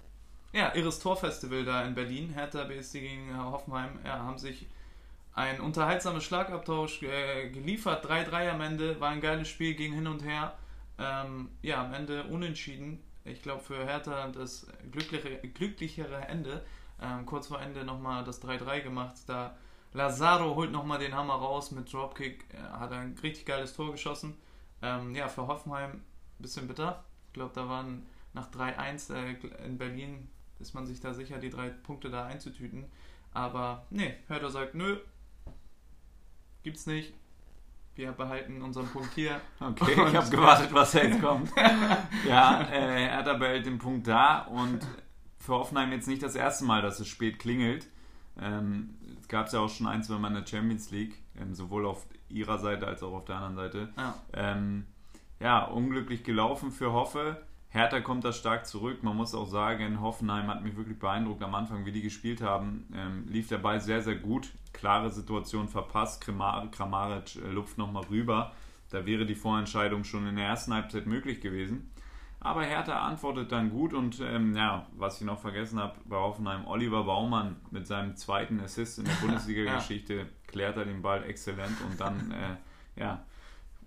[0.53, 2.31] Ja, irres Torfestival da in Berlin.
[2.33, 4.67] Hertha BSC gegen Hoffenheim ja, haben sich
[5.35, 8.07] ein unterhaltsames Schlagabtausch äh, geliefert.
[8.07, 9.01] 3-3 am Ende.
[9.01, 10.57] War ein geiles Spiel, ging hin und her.
[10.99, 13.01] Ähm, ja, am Ende unentschieden.
[13.25, 16.63] Ich glaube für Hertha das glücklichere, glücklichere Ende
[17.03, 19.17] ähm, kurz vor Ende nochmal das 3-3 gemacht.
[19.27, 19.57] Da
[19.95, 24.37] Lazaro holt nochmal den Hammer raus mit Dropkick, er hat ein richtig geiles Tor geschossen.
[24.83, 26.03] Ähm, ja, für Hoffenheim ein
[26.39, 27.05] bisschen bitter.
[27.29, 28.05] Ich glaube, da waren
[28.35, 30.29] nach 3-1 äh, in Berlin
[30.59, 32.85] ist man sich da sicher, die drei Punkte da einzutüten.
[33.33, 34.99] Aber nee, Hertha sagt, nö,
[36.63, 37.15] gibt's nicht.
[37.95, 39.41] Wir behalten unseren Punkt hier.
[39.61, 41.51] Okay, ich habe gewartet, was jetzt kommt.
[42.29, 44.81] ja, äh, Hertha behält den Punkt da und
[45.39, 47.87] für Hoffenheim jetzt nicht das erste Mal, dass es spät klingelt.
[48.41, 51.55] Ähm, es gab es ja auch schon ein, zwei Mal in der Champions League, ähm,
[51.55, 53.89] sowohl auf ihrer Seite als auch auf der anderen Seite.
[53.97, 54.85] Ja, ähm,
[55.41, 57.41] ja unglücklich gelaufen für Hoffe.
[57.71, 59.03] Hertha kommt da stark zurück.
[59.03, 62.87] Man muss auch sagen, Hoffenheim hat mich wirklich beeindruckt am Anfang, wie die gespielt haben.
[62.95, 64.51] Ähm, lief der Ball sehr, sehr gut.
[64.75, 66.21] Klare Situation verpasst.
[66.21, 68.53] Kramaric äh, lupft nochmal rüber.
[68.91, 71.91] Da wäre die Vorentscheidung schon in der ersten Halbzeit möglich gewesen.
[72.45, 76.67] Aber Hertha antwortet dann gut und ähm, ja, was ich noch vergessen habe, bei Hoffenheim,
[76.67, 80.25] Oliver Baumann mit seinem zweiten Assist in der Bundesliga-Geschichte ja.
[80.47, 82.31] klärt er den Ball exzellent und dann,
[82.97, 83.25] äh, ja,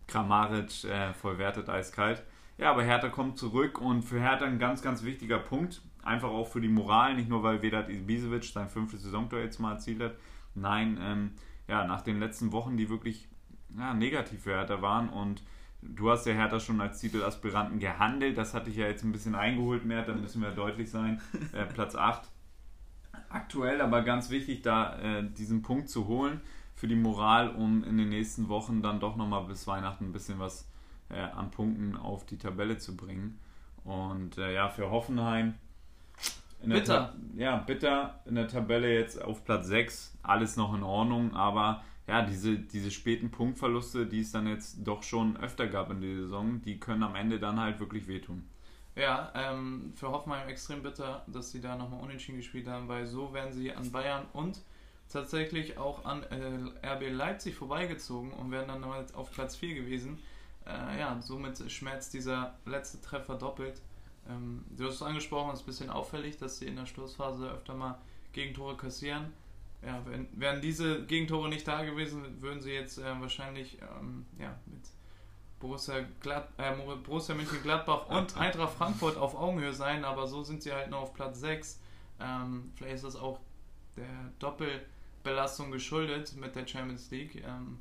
[0.07, 2.23] Kramaric äh, vollwertet eiskalt.
[2.57, 5.83] Ja, aber Hertha kommt zurück und für Hertha ein ganz, ganz wichtiger Punkt.
[6.01, 9.73] Einfach auch für die Moral, nicht nur weil Vedat Ibisevic sein fünftes Saisontor jetzt mal
[9.73, 10.15] erzielt hat.
[10.55, 11.31] Nein, ähm,
[11.67, 13.27] ja, nach den letzten Wochen, die wirklich
[13.77, 15.43] ja, negativ für Hertha waren und
[15.81, 18.37] du hast ja Hertha schon als Titelaspiranten gehandelt.
[18.37, 21.21] Das hatte ich ja jetzt ein bisschen eingeholt mehr, dann müssen wir deutlich sein.
[21.53, 22.27] Äh, Platz 8
[23.29, 26.41] aktuell, aber ganz wichtig, da äh, diesen Punkt zu holen
[26.75, 30.39] für die Moral, um in den nächsten Wochen dann doch nochmal bis Weihnachten ein bisschen
[30.39, 30.69] was
[31.09, 33.39] äh, an Punkten auf die Tabelle zu bringen.
[33.83, 35.55] Und äh, ja, für Hoffenheim.
[36.63, 37.15] bitter.
[37.35, 40.17] ja, bitter in der Tabelle jetzt auf Platz 6.
[40.21, 45.03] Alles noch in Ordnung, aber ja, diese, diese späten Punktverluste, die es dann jetzt doch
[45.03, 48.47] schon öfter gab in der Saison, die können am Ende dann halt wirklich wehtun.
[48.95, 53.33] Ja, ähm, für Hoffenheim extrem bitter, dass sie da nochmal unentschieden gespielt haben, weil so
[53.33, 54.59] wären sie an Bayern und
[55.09, 60.17] tatsächlich auch an äh, RB Leipzig vorbeigezogen und wären dann auf Platz 4 gewesen
[60.67, 63.81] äh, ja, somit schmerzt dieser letzte Treffer doppelt.
[64.29, 67.49] Ähm, du hast es angesprochen, es ist ein bisschen auffällig, dass sie in der Stoßphase
[67.49, 67.97] öfter mal
[68.33, 69.33] Gegentore kassieren.
[69.85, 74.57] Ja, wenn, wären diese Gegentore nicht da gewesen, würden sie jetzt äh, wahrscheinlich ähm, ja,
[74.65, 74.81] mit
[75.59, 80.73] Borussia, Glad äh, Borussia Mönchengladbach und Eintracht Frankfurt auf Augenhöhe sein, aber so sind sie
[80.73, 81.79] halt nur auf Platz 6.
[82.19, 83.39] Ähm, vielleicht ist das auch
[83.95, 84.05] der
[84.39, 87.35] Doppelbelastung geschuldet mit der Champions League.
[87.35, 87.77] Ähm,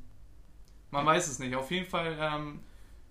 [0.91, 1.57] man weiß es nicht.
[1.57, 2.61] Auf jeden Fall ähm,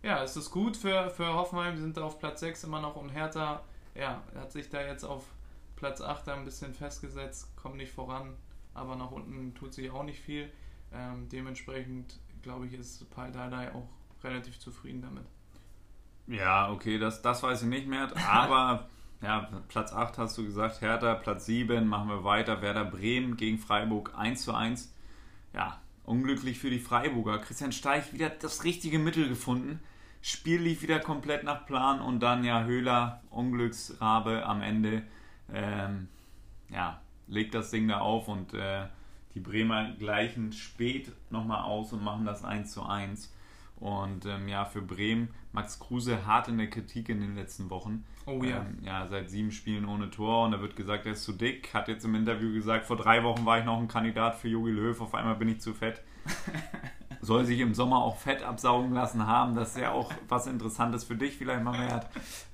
[0.05, 2.95] ja, es ist gut für, für Hoffenheim, die sind da auf Platz 6 immer noch
[2.95, 3.63] und Hertha,
[3.95, 5.23] ja, hat sich da jetzt auf
[5.75, 8.35] Platz 8 ein bisschen festgesetzt, kommt nicht voran,
[8.75, 10.51] aber nach unten tut sich auch nicht viel.
[10.93, 13.89] Ähm, dementsprechend, glaube ich, ist Paul Dardai auch
[14.23, 15.25] relativ zufrieden damit.
[16.27, 18.87] Ja, okay, das, das weiß ich nicht mehr, aber
[19.21, 23.57] ja, Platz 8 hast du gesagt, Hertha, Platz 7, machen wir weiter, Werder Bremen gegen
[23.57, 24.93] Freiburg 1 zu 1.
[25.53, 27.39] Ja, unglücklich für die Freiburger.
[27.39, 29.79] Christian Steich wieder das richtige Mittel gefunden.
[30.21, 35.03] Spiel lief wieder komplett nach Plan und dann ja Höhler, Unglücksrabe am Ende,
[35.53, 36.07] ähm,
[36.69, 38.85] ja, legt das Ding da auf und äh,
[39.33, 43.33] die Bremer gleichen spät nochmal aus und machen das 1 zu 1.
[43.77, 48.05] Und ähm, ja, für Bremen, Max Kruse hart in der Kritik in den letzten Wochen.
[48.25, 48.61] Oh ja.
[48.61, 51.73] Ähm, ja, seit sieben Spielen ohne Tor und da wird gesagt, er ist zu dick.
[51.73, 54.71] Hat jetzt im Interview gesagt, vor drei Wochen war ich noch ein Kandidat für Jogi
[54.71, 56.01] Löw, auf einmal bin ich zu fett.
[57.25, 59.55] soll sich im Sommer auch Fett absaugen lassen haben.
[59.55, 62.07] Das ist ja auch was Interessantes für dich vielleicht mal wert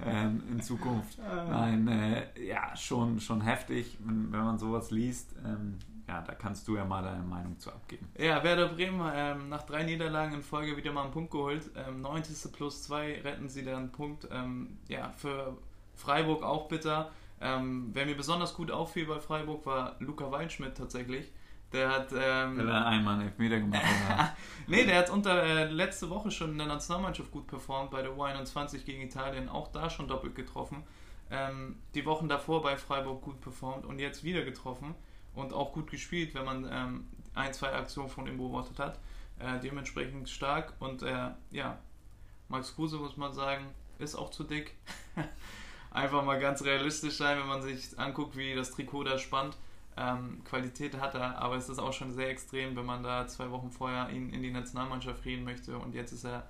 [0.06, 1.20] ähm, in Zukunft.
[1.50, 5.36] Nein, äh, ja, schon, schon heftig, wenn, wenn man sowas liest.
[5.46, 8.08] Ähm, ja, da kannst du ja mal deine Meinung zu abgeben.
[8.18, 11.70] Ja, Werder Bremen ähm, nach drei Niederlagen in Folge wieder mal einen Punkt geholt.
[11.76, 12.52] Ähm, 90.
[12.52, 14.28] plus 2 retten sie dann einen Punkt.
[14.32, 15.58] Ähm, ja, für
[15.96, 17.12] Freiburg auch bitter.
[17.40, 21.32] Ähm, wer mir besonders gut auffiel bei Freiburg war Luca Waldschmidt tatsächlich.
[21.74, 22.12] Der hat.
[22.12, 24.36] Ähm, Weil er einmal einen Elfmeter gemacht hat.
[24.68, 28.12] nee, der hat unter äh, letzte Woche schon in der Nationalmannschaft gut performt, bei der
[28.12, 30.84] U21 gegen Italien, auch da schon doppelt getroffen.
[31.30, 34.96] Ähm, die Wochen davor bei Freiburg gut performt und jetzt wieder getroffen
[35.34, 39.00] und auch gut gespielt, wenn man ähm, ein, zwei Aktionen von ihm beobachtet hat.
[39.40, 41.80] Äh, dementsprechend stark und äh, ja,
[42.50, 43.66] Max Kruse muss man sagen,
[43.98, 44.76] ist auch zu dick.
[45.92, 49.58] Einfach mal ganz realistisch sein, wenn man sich anguckt, wie das Trikot da spannt
[50.02, 53.52] ähm, Qualität hat er, aber es ist auch schon sehr extrem, wenn man da zwei
[53.52, 56.48] Wochen vorher ihn in die Nationalmannschaft reden möchte und jetzt ist er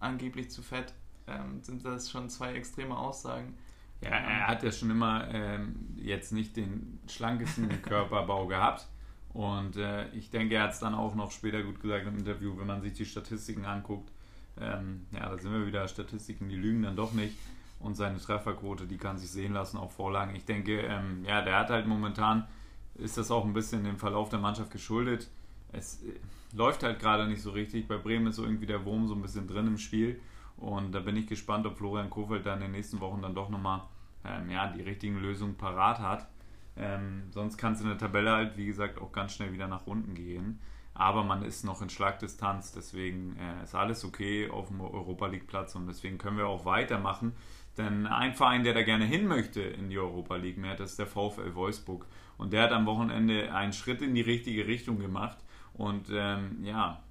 [0.00, 0.92] angeblich zu fett.
[1.26, 3.54] Ähm, sind das schon zwei extreme Aussagen.
[4.02, 8.86] Ja, er hat ja schon immer ähm, jetzt nicht den schlankesten Körperbau gehabt.
[9.32, 12.56] Und äh, ich denke, er hat es dann auch noch später gut gesagt im Interview,
[12.58, 14.12] wenn man sich die Statistiken anguckt.
[14.60, 17.36] Ähm, ja, da sind wir wieder Statistiken, die lügen dann doch nicht.
[17.80, 20.36] Und seine Trefferquote, die kann sich sehen lassen auf Vorlagen.
[20.36, 22.46] Ich denke, ähm, ja, der hat halt momentan
[22.96, 25.30] ist das auch ein bisschen dem Verlauf der Mannschaft geschuldet.
[25.72, 26.14] Es äh,
[26.54, 27.88] läuft halt gerade nicht so richtig.
[27.88, 30.20] Bei Bremen ist so irgendwie der Wurm so ein bisschen drin im Spiel.
[30.56, 33.48] Und da bin ich gespannt, ob Florian Kofeld dann in den nächsten Wochen dann doch
[33.48, 33.82] nochmal
[34.24, 36.28] ähm, ja, die richtigen Lösungen parat hat.
[36.76, 39.86] Ähm, sonst kann es in der Tabelle halt, wie gesagt, auch ganz schnell wieder nach
[39.86, 40.60] unten gehen.
[40.94, 45.48] Aber man ist noch in Schlagdistanz, deswegen äh, ist alles okay auf dem Europa League
[45.48, 47.32] Platz und deswegen können wir auch weitermachen.
[47.76, 50.98] Denn ein Verein, der da gerne hin möchte in die Europa League mehr, das ist
[51.00, 52.06] der VfL Wolfsburg.
[52.36, 55.38] Und der hat am Wochenende einen Schritt in die richtige Richtung gemacht.
[55.74, 57.02] Und ähm, ja,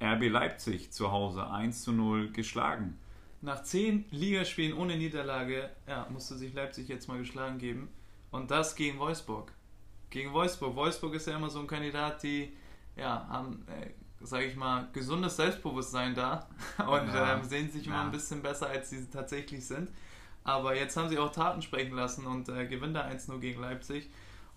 [0.00, 2.98] RB Leipzig zu Hause 1 zu 0 geschlagen.
[3.42, 7.88] Nach zehn Ligaspielen ohne Niederlage ja, musste sich Leipzig jetzt mal geschlagen geben.
[8.30, 9.52] Und das gegen Wolfsburg.
[10.10, 10.74] Gegen Wolfsburg.
[10.74, 12.52] Wolfsburg ist ja immer so ein Kandidat, die
[12.96, 13.90] ja, haben, äh,
[14.24, 16.48] sage ich mal, gesundes Selbstbewusstsein da
[16.78, 17.36] und ja.
[17.36, 18.04] ähm, sehen sich immer ja.
[18.04, 19.90] ein bisschen besser, als sie tatsächlich sind.
[20.46, 24.08] Aber jetzt haben sie auch Taten sprechen lassen und äh, gewinnen da 1-0 gegen Leipzig.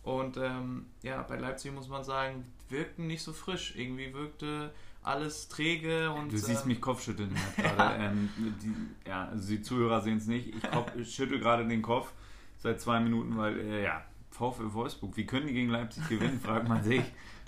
[0.03, 3.73] Und ähm, ja, bei Leipzig muss man sagen, wirkten nicht so frisch.
[3.75, 4.71] Irgendwie wirkte
[5.01, 6.31] alles träge und.
[6.31, 8.03] Du siehst ähm, mich Kopfschütteln gerade.
[8.03, 10.53] ähm, die, ja, also die Zuhörer sehen es nicht.
[10.95, 12.13] Ich schüttel gerade den Kopf
[12.59, 16.67] seit zwei Minuten, weil, äh, ja, VfL Wolfsburg, wie können die gegen Leipzig gewinnen, fragt
[16.67, 17.03] man sich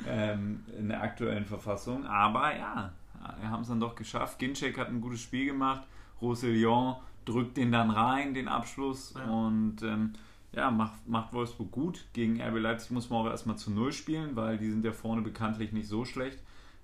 [0.07, 2.07] ähm, in der aktuellen Verfassung.
[2.07, 2.91] Aber ja,
[3.39, 4.39] wir haben es dann doch geschafft.
[4.39, 5.83] Ginczek hat ein gutes Spiel gemacht.
[6.21, 9.13] Roussillon drückt den dann rein, den Abschluss.
[9.15, 9.25] Ja.
[9.25, 10.13] Und ähm,
[10.53, 12.05] ja, macht, macht Wolfsburg gut.
[12.13, 15.21] Gegen RB Leipzig muss man auch erstmal zu Null spielen, weil die sind ja vorne
[15.21, 16.39] bekanntlich nicht so schlecht.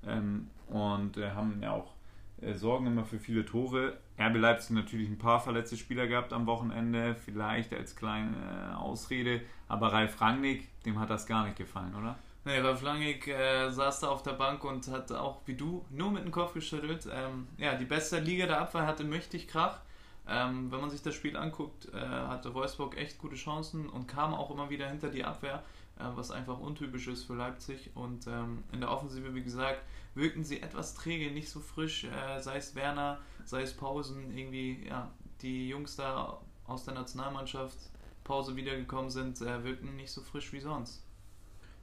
[0.06, 1.94] Ähm, und äh, haben ja auch
[2.42, 3.98] äh, sorgen immer für viele Tore.
[4.20, 9.42] RB Leipzig natürlich ein paar verletzte Spieler gehabt am Wochenende, vielleicht als kleine äh, Ausrede.
[9.68, 12.18] Aber Ralf Rangnick, dem hat das gar nicht gefallen, oder?
[12.46, 16.12] Nee, Ralf Rangnick äh, saß da auf der Bank und hat auch wie du nur
[16.12, 17.08] mit dem Kopf geschüttelt.
[17.12, 19.80] Ähm, ja, die beste Liga der Abwehr hatte mächtig Krach.
[20.28, 24.34] Ähm, wenn man sich das Spiel anguckt, äh, hatte Wolfsburg echt gute Chancen und kam
[24.34, 25.64] auch immer wieder hinter die Abwehr,
[25.98, 27.92] äh, was einfach untypisch ist für Leipzig.
[27.96, 29.82] Und ähm, in der Offensive, wie gesagt,
[30.16, 34.86] wirkten sie etwas träge, nicht so frisch, äh, sei es Werner, sei es Pausen, irgendwie,
[34.88, 35.12] ja,
[35.42, 37.78] die Jungs da aus der Nationalmannschaft
[38.24, 41.06] Pause wiedergekommen sind, äh, wirkten nicht so frisch wie sonst,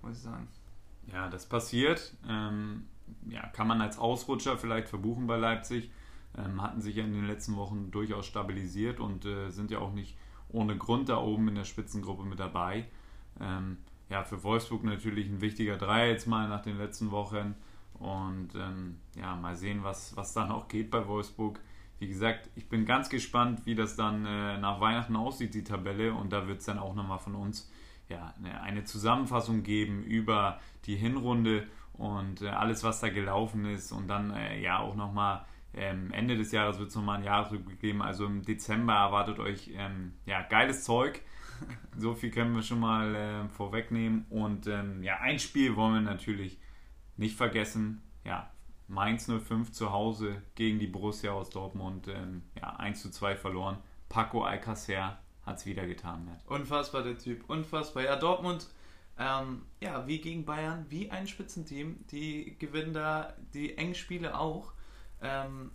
[0.02, 0.48] muss ich sagen.
[1.10, 2.14] Ja, das passiert.
[2.28, 2.86] Ähm,
[3.28, 5.90] ja, kann man als Ausrutscher vielleicht verbuchen bei Leipzig.
[6.36, 9.92] Ähm, hatten sich ja in den letzten Wochen durchaus stabilisiert und äh, sind ja auch
[9.92, 10.16] nicht
[10.48, 12.86] ohne Grund da oben in der Spitzengruppe mit dabei.
[13.40, 17.54] Ähm, ja, für Wolfsburg natürlich ein wichtiger Dreier jetzt mal nach den letzten Wochen.
[17.94, 21.60] Und ähm, ja, mal sehen, was, was da noch geht bei Wolfsburg.
[21.98, 26.12] Wie gesagt, ich bin ganz gespannt, wie das dann äh, nach Weihnachten aussieht, die Tabelle.
[26.12, 27.70] Und da wird es dann auch nochmal von uns
[28.08, 33.92] ja, eine Zusammenfassung geben über die Hinrunde und äh, alles, was da gelaufen ist.
[33.92, 35.44] Und dann äh, ja auch nochmal
[35.76, 38.02] ähm, Ende des Jahres wird es nochmal ein Jahresrückblick geben.
[38.02, 41.20] Also im Dezember erwartet euch ähm, ja, geiles Zeug.
[41.96, 44.26] so viel können wir schon mal äh, vorwegnehmen.
[44.30, 46.58] Und ähm, ja, ein Spiel wollen wir natürlich
[47.16, 48.50] nicht vergessen, ja,
[48.88, 53.78] Mainz 05 zu Hause gegen die Borussia aus Dortmund, ähm, ja, 1 zu 2 verloren.
[54.08, 56.24] Paco Alcacer hat es wieder getan.
[56.26, 56.46] Matt.
[56.46, 58.04] Unfassbar, der Typ, unfassbar.
[58.04, 58.68] Ja, Dortmund,
[59.18, 62.04] ähm, ja, wie gegen Bayern, wie ein Spitzenteam.
[62.10, 64.73] Die gewinnen da die engen Spiele auch.
[65.22, 65.70] Ähm,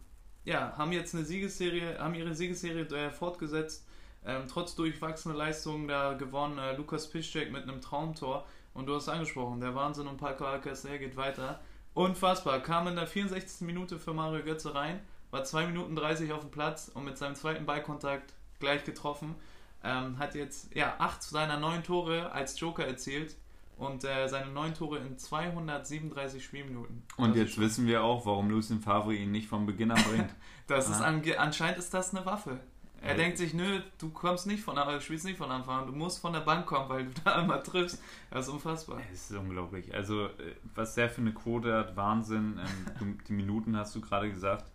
[0.46, 3.86] ja, haben jetzt eine Siegesserie, haben ihre Siegesserie äh, fortgesetzt.
[4.26, 6.58] Ähm, trotz durchwachsener Leistungen da gewonnen.
[6.58, 8.46] Äh, Lukas Piszczek mit einem Traumtor.
[8.74, 11.60] Und du hast angesprochen, der Wahnsinn um Paco Alcacer geht weiter.
[11.94, 12.62] Unfassbar.
[12.62, 13.66] Kam in der 64.
[13.66, 15.00] Minute für Mario Götze rein,
[15.32, 19.36] war 2 Minuten 30 auf dem Platz und mit seinem zweiten Ballkontakt gleich getroffen.
[19.84, 23.36] Ähm, hat jetzt ja, acht seiner neun Tore als Joker erzielt
[23.80, 27.04] und äh, seine neun Tore in 237 Spielminuten.
[27.18, 30.30] Und das jetzt wissen wir auch, warum Lucien Favre ihn nicht vom Beginn an bringt.
[30.68, 32.60] das ist an, anscheinend ist das eine Waffe.
[33.02, 35.94] Er denkt sich, nö, du kommst nicht von du spielst nicht von Anfang an, du
[35.94, 38.02] musst von der Bank kommen, weil du da immer triffst.
[38.30, 39.00] Das ist unfassbar.
[39.14, 39.94] Es ist unglaublich.
[39.94, 42.60] Also, äh, was der für eine Quote hat, Wahnsinn.
[43.00, 44.66] Ähm, die Minuten hast du gerade gesagt.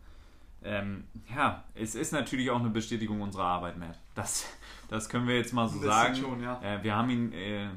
[0.62, 1.04] Ähm,
[1.36, 3.98] ja, es ist natürlich auch eine Bestätigung unserer Arbeit, Matt.
[4.14, 4.46] Das,
[4.88, 6.16] das können wir jetzt mal so sagen.
[6.16, 6.58] Schon, ja.
[6.62, 7.68] äh, wir haben ihn äh,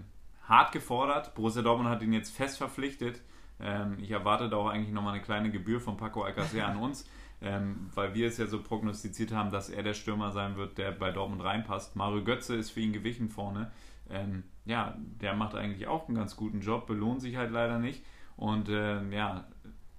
[0.48, 1.36] hart gefordert.
[1.36, 3.22] Borussia Dortmund hat ihn jetzt fest verpflichtet.
[3.60, 7.08] Ähm, ich erwarte da auch eigentlich nochmal eine kleine Gebühr von Paco Alcacer an uns
[7.42, 10.92] ähm, weil wir es ja so prognostiziert haben, dass er der Stürmer sein wird, der
[10.92, 11.96] bei Dortmund reinpasst.
[11.96, 13.72] Mario Götze ist für ihn gewichen vorne.
[14.10, 18.04] Ähm, ja, der macht eigentlich auch einen ganz guten Job, belohnt sich halt leider nicht.
[18.38, 19.46] Und ähm, ja,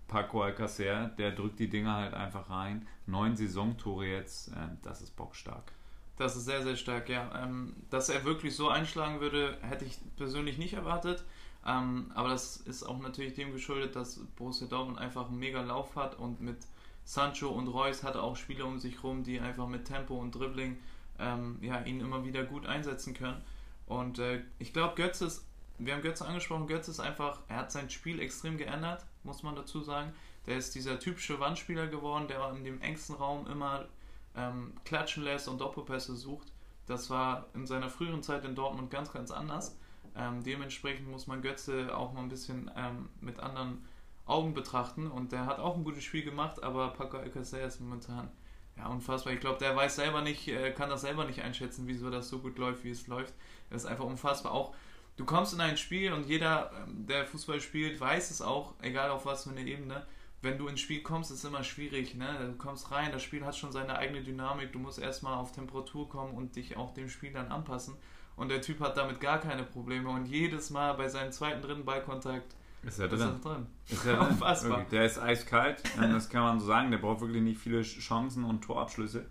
[0.08, 2.88] Paco Alcacer, der drückt die Dinger halt einfach rein.
[3.06, 5.72] Neun Saisontore jetzt, äh, das ist bockstark.
[6.18, 7.30] Das ist sehr, sehr stark, ja.
[7.42, 11.24] Ähm, dass er wirklich so einschlagen würde, hätte ich persönlich nicht erwartet.
[11.66, 15.96] Ähm, aber das ist auch natürlich dem geschuldet, dass Borussia Dortmund einfach einen mega Lauf
[15.96, 16.58] hat und mit
[17.04, 20.76] Sancho und Reus hatte auch Spieler um sich rum, die einfach mit Tempo und Dribbling
[21.18, 23.42] ähm, ja, ihn immer wieder gut einsetzen können.
[23.86, 25.46] Und äh, ich glaube, Götze ist,
[25.78, 29.54] wir haben Götze angesprochen, Götze ist einfach, er hat sein Spiel extrem geändert, muss man
[29.54, 30.12] dazu sagen.
[30.46, 33.86] Der ist dieser typische Wandspieler geworden, der in dem engsten Raum immer
[34.36, 36.52] ähm, klatschen lässt und Doppelpässe sucht.
[36.86, 39.78] Das war in seiner früheren Zeit in Dortmund ganz, ganz anders.
[40.16, 43.84] Ähm, dementsprechend muss man Götze auch mal ein bisschen ähm, mit anderen
[44.26, 48.28] Augen betrachten und der hat auch ein gutes Spiel gemacht, aber Paco Alcacer ist momentan
[48.76, 49.32] ja unfassbar.
[49.32, 52.38] Ich glaube, der weiß selber nicht, äh, kann das selber nicht einschätzen, wieso das so
[52.38, 53.34] gut läuft, wie es läuft.
[53.70, 54.52] Das ist einfach unfassbar.
[54.52, 54.74] Auch
[55.16, 59.10] du kommst in ein Spiel und jeder, ähm, der Fußball spielt, weiß es auch, egal
[59.10, 60.06] auf was für eine Ebene
[60.40, 62.14] wenn du ins Spiel kommst, ist es immer schwierig.
[62.14, 62.26] Ne?
[62.40, 64.72] Du kommst rein, das Spiel hat schon seine eigene Dynamik.
[64.72, 67.94] Du musst erstmal auf Temperatur kommen und dich auch dem Spiel dann anpassen.
[68.36, 70.08] Und der Typ hat damit gar keine Probleme.
[70.08, 73.18] Und jedes Mal bei seinem zweiten, dritten Ballkontakt ist er drin.
[73.20, 73.66] Ist er drin.
[73.88, 74.28] Ist er drin.
[74.28, 74.86] Unfassbar.
[74.92, 76.92] Der ist eiskalt, das kann man so sagen.
[76.92, 79.26] Der braucht wirklich nicht viele Chancen und Torabschlüsse.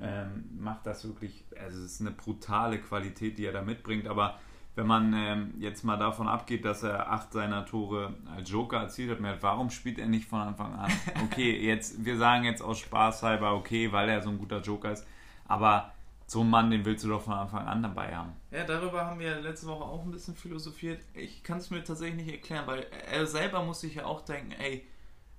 [0.00, 4.08] Ähm, macht das wirklich, also es ist eine brutale Qualität, die er da mitbringt.
[4.08, 4.40] Aber
[4.74, 9.10] wenn man ähm, jetzt mal davon abgeht, dass er acht seiner Tore als Joker erzielt
[9.10, 10.90] hat, mehr, warum spielt er nicht von Anfang an?
[11.24, 14.92] Okay, jetzt, wir sagen jetzt aus Spaß halber, okay, weil er so ein guter Joker
[14.92, 15.06] ist,
[15.46, 15.92] aber
[16.26, 18.32] so einen Mann, den willst du doch von Anfang an dabei haben.
[18.50, 21.02] Ja, darüber haben wir letzte Woche auch ein bisschen philosophiert.
[21.12, 24.52] Ich kann es mir tatsächlich nicht erklären, weil er selber muss sich ja auch denken,
[24.52, 24.86] ey,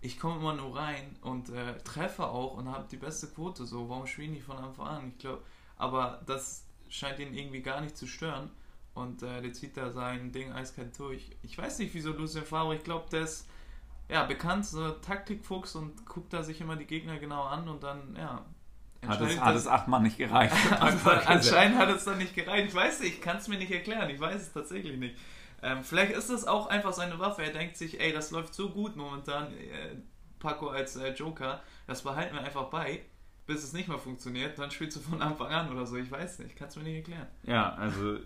[0.02, 3.90] ich komme immer nur rein und äh, treffe auch und habe die beste Quote, so,
[3.90, 5.08] warum spiele ich nicht von Anfang an?
[5.08, 5.42] Ich glaube,
[5.78, 8.52] aber das scheint ihn irgendwie gar nicht zu stören
[8.94, 11.32] und äh, der zieht da sein Ding eiskalt durch.
[11.42, 13.48] Ich weiß nicht, wieso Lucien Favre, ich glaube, der ist
[14.10, 18.16] ja bekannt, so Taktikfuchs und guckt da sich immer die Gegner genau an und dann,
[18.16, 18.46] ja.
[19.06, 20.56] Hat es, hat es achtmal nicht gereicht.
[20.80, 22.70] anscheinend hat es dann nicht gereicht.
[22.70, 24.10] Ich weiß nicht, ich kann es mir nicht erklären.
[24.10, 25.18] Ich weiß es tatsächlich nicht.
[25.62, 27.44] Ähm, vielleicht ist das auch einfach seine Waffe.
[27.44, 29.98] Er denkt sich, ey, das läuft so gut momentan, äh,
[30.40, 33.02] Paco als äh, Joker, das behalten wir einfach bei
[33.46, 35.98] bis es nicht mehr funktioniert, dann spielst du von Anfang an oder so.
[35.98, 37.28] Ich weiß nicht, kann es mir nicht erklären.
[37.44, 38.18] Ja, also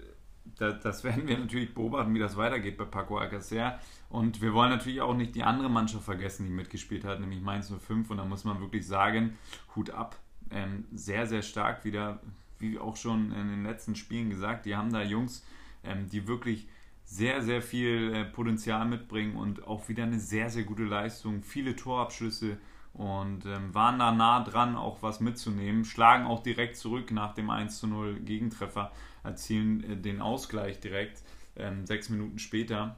[0.57, 3.79] das, werden wir natürlich beobachten, wie das weitergeht bei Paco Alcacer.
[4.09, 7.71] Und wir wollen natürlich auch nicht die andere Mannschaft vergessen, die mitgespielt hat, nämlich Mainz
[7.71, 8.09] 05.
[8.09, 9.37] Und da muss man wirklich sagen,
[9.75, 10.17] Hut ab.
[10.49, 12.21] Ähm, sehr, sehr stark wieder,
[12.59, 15.45] wie auch schon in den letzten Spielen gesagt, die haben da Jungs,
[15.83, 16.67] ähm, die wirklich
[17.03, 21.75] sehr, sehr viel äh, Potenzial mitbringen und auch wieder eine sehr, sehr gute Leistung, viele
[21.75, 22.57] Torabschlüsse
[22.93, 27.49] und ähm, waren da nah dran, auch was mitzunehmen, schlagen auch direkt zurück nach dem
[27.49, 28.91] 1 zu 0 Gegentreffer
[29.27, 31.21] erzielen äh, den Ausgleich direkt
[31.55, 32.95] ähm, sechs Minuten später.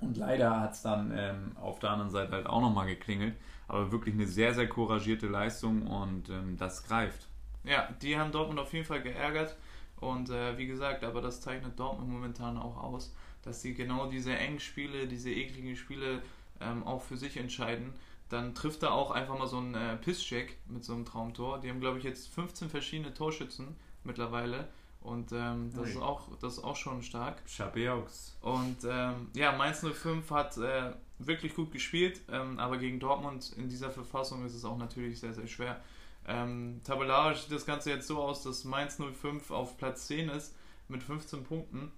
[0.00, 3.34] Und leider hat es dann ähm, auf der anderen Seite halt auch nochmal geklingelt.
[3.68, 7.26] Aber wirklich eine sehr, sehr couragierte Leistung und ähm, das greift.
[7.64, 9.56] Ja, die haben Dortmund auf jeden Fall geärgert.
[10.00, 14.36] Und äh, wie gesagt, aber das zeichnet Dortmund momentan auch aus, dass sie genau diese
[14.36, 16.20] engen Spiele, diese ekligen Spiele
[16.60, 17.94] ähm, auch für sich entscheiden.
[18.28, 21.60] Dann trifft er auch einfach mal so einen äh, Pisscheck mit so einem Traumtor.
[21.60, 24.68] Die haben, glaube ich, jetzt 15 verschiedene Torschützen mittlerweile.
[25.04, 27.42] Und ähm, das, ist auch, das ist auch schon stark.
[27.46, 28.34] Chapeaux.
[28.40, 33.68] Und ähm, ja, Mainz 05 hat äh, wirklich gut gespielt, ähm, aber gegen Dortmund in
[33.68, 35.80] dieser Verfassung ist es auch natürlich sehr, sehr schwer.
[36.26, 40.56] Ähm, tabellarisch sieht das Ganze jetzt so aus, dass Mainz 05 auf Platz 10 ist
[40.88, 41.92] mit 15 Punkten.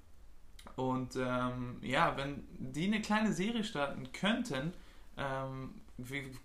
[0.75, 4.73] Und ähm, ja, wenn die eine kleine Serie starten könnten,
[5.16, 5.81] ähm,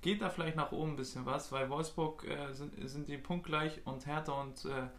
[0.02, 3.82] geht da vielleicht nach oben ein bisschen was, weil Wolfsburg äh, sind, sind die punktgleich
[3.86, 4.90] und Hertha und äh,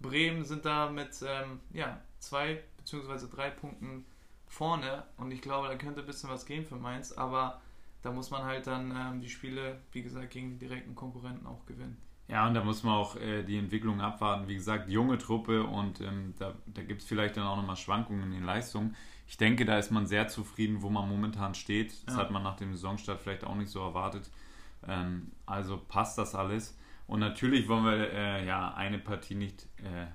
[0.00, 3.26] Bremen sind da mit ähm, ja, zwei bzw.
[3.30, 4.04] drei Punkten
[4.46, 7.60] vorne und ich glaube, da könnte ein bisschen was gehen für Mainz, aber
[8.02, 11.66] da muss man halt dann ähm, die Spiele, wie gesagt, gegen die direkten Konkurrenten auch
[11.66, 11.96] gewinnen.
[12.28, 14.48] Ja, und da muss man auch äh, die Entwicklung abwarten.
[14.48, 18.22] Wie gesagt, junge Truppe und ähm, da, da gibt es vielleicht dann auch nochmal Schwankungen
[18.24, 18.94] in den Leistungen.
[19.26, 22.06] Ich denke, da ist man sehr zufrieden, wo man momentan steht.
[22.06, 22.20] Das ja.
[22.20, 24.30] hat man nach dem Saisonstart vielleicht auch nicht so erwartet.
[24.86, 26.76] Ähm, also passt das alles.
[27.08, 30.06] Und natürlich wollen wir äh, ja eine Partie nicht, äh,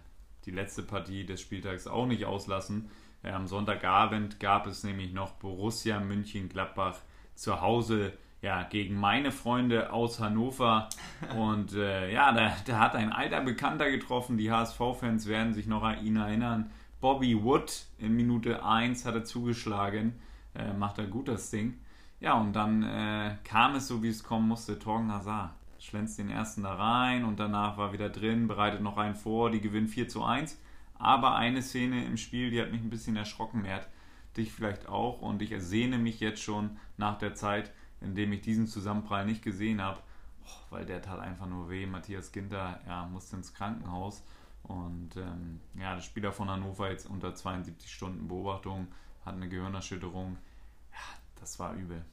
[0.46, 2.90] die letzte Partie des Spieltags auch nicht auslassen.
[3.24, 7.00] Äh, am Sonntagabend gab es nämlich noch Borussia München-Gladbach
[7.34, 10.88] zu Hause ja, gegen meine Freunde aus Hannover.
[11.36, 14.38] Und äh, ja, da, da, hat ein alter Bekannter getroffen.
[14.38, 16.70] Die HSV-Fans werden sich noch an ihn erinnern.
[17.02, 20.22] Bobby Wood in Minute 1 hat er zugeschlagen.
[20.54, 21.80] Äh, macht er gut das Ding.
[22.20, 24.78] Ja, und dann äh, kam es so, wie es kommen musste.
[24.78, 29.16] Torgen Hazard schlänzt den ersten da rein und danach war wieder drin, bereitet noch einen
[29.16, 30.58] vor, die gewinnen 4 zu 1.
[30.96, 33.90] Aber eine Szene im Spiel, die hat mich ein bisschen erschrocken, Mert.
[34.38, 35.22] Dich vielleicht auch.
[35.22, 39.44] Und ich ersehne mich jetzt schon nach der Zeit, in dem ich diesen Zusammenprall nicht
[39.44, 40.00] gesehen habe,
[40.46, 41.86] oh, weil der tat einfach nur weh.
[41.86, 44.24] Matthias Ginter ja, musste ins Krankenhaus.
[44.64, 48.88] Und ähm, ja, der Spieler von Hannover jetzt unter 72 Stunden Beobachtung,
[49.26, 50.38] hat eine Gehirnerschütterung.
[50.92, 52.06] Ja, das war übel.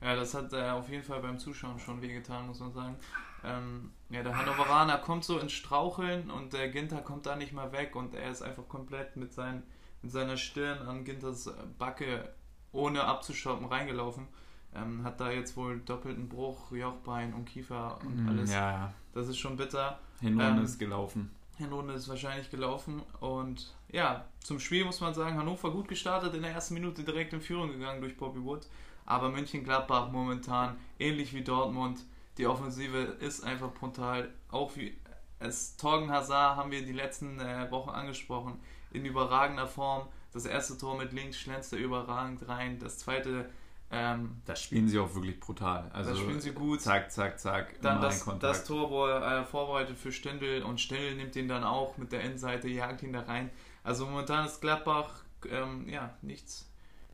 [0.00, 2.96] Ja, das hat äh, auf jeden Fall beim Zuschauen schon wehgetan, muss man sagen.
[3.44, 7.72] Ähm, ja, der Hannoveraner kommt so ins Straucheln und der Ginter kommt da nicht mal
[7.72, 9.62] weg und er ist einfach komplett mit, sein,
[10.02, 12.32] mit seiner Stirn an Ginters Backe
[12.72, 14.26] ohne abzustoppen reingelaufen.
[14.74, 18.52] Ähm, hat da jetzt wohl doppelten Bruch, Jochbein und Kiefer und mhm, alles.
[18.52, 18.94] Ja, ja.
[19.12, 19.98] Das ist schon bitter.
[20.20, 21.30] Hinrunde ähm, ist gelaufen.
[21.56, 23.02] Hinrunde ist wahrscheinlich gelaufen.
[23.18, 27.32] Und ja, zum Spiel muss man sagen, Hannover gut gestartet, in der ersten Minute direkt
[27.32, 28.66] in Führung gegangen durch Bobby Wood.
[29.10, 32.04] Aber Mönchengladbach momentan, ähnlich wie Dortmund,
[32.38, 34.32] die Offensive ist einfach brutal.
[34.48, 34.96] Auch wie
[35.40, 38.60] es Torgen Hazard haben wir die letzten äh, Wochen angesprochen,
[38.92, 40.06] in überragender Form.
[40.32, 42.78] Das erste Tor mit links schlänzt er überragend rein.
[42.78, 43.50] Das zweite
[43.92, 45.90] ähm, das spielen sie auch wirklich brutal.
[45.92, 46.80] Also das spielen sie gut.
[46.80, 47.80] Zack, zack, zack.
[47.82, 51.64] Dann das, das, Tor, wo er äh, vorbereitet für Stindl und Stindl nimmt ihn dann
[51.64, 53.50] auch mit der Innenseite, jagt ihn da rein.
[53.82, 56.69] Also momentan ist Gladbach ähm, ja nichts,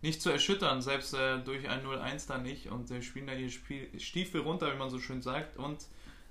[0.06, 2.70] nicht zu erschüttern, selbst äh, durch ein 0-1 da nicht.
[2.70, 5.56] Und äh, spielen da ihr Spiel, Stiefel runter, wie man so schön sagt.
[5.56, 5.84] Und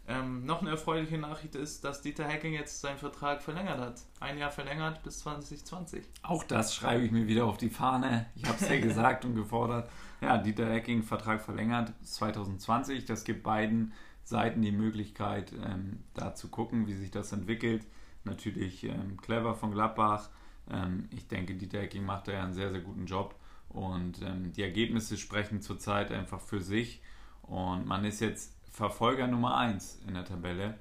[0.07, 4.01] ähm, noch eine erfreuliche Nachricht ist, dass Dieter Hecking jetzt seinen Vertrag verlängert hat.
[4.19, 6.05] Ein Jahr verlängert bis 2020.
[6.23, 8.27] Auch das schreibe ich mir wieder auf die Fahne.
[8.35, 9.89] Ich habe es ja gesagt und gefordert.
[10.21, 13.05] Ja, Dieter Hecking Vertrag verlängert 2020.
[13.05, 13.91] Das gibt beiden
[14.23, 17.85] Seiten die Möglichkeit, ähm, da zu gucken, wie sich das entwickelt.
[18.23, 20.29] Natürlich ähm, clever von Gladbach.
[20.71, 23.35] Ähm, ich denke, Dieter Hecking macht da ja einen sehr, sehr guten Job.
[23.75, 27.01] Und ähm, die Ergebnisse sprechen zurzeit einfach für sich.
[27.41, 30.75] Und man ist jetzt Verfolger Nummer 1 in der Tabelle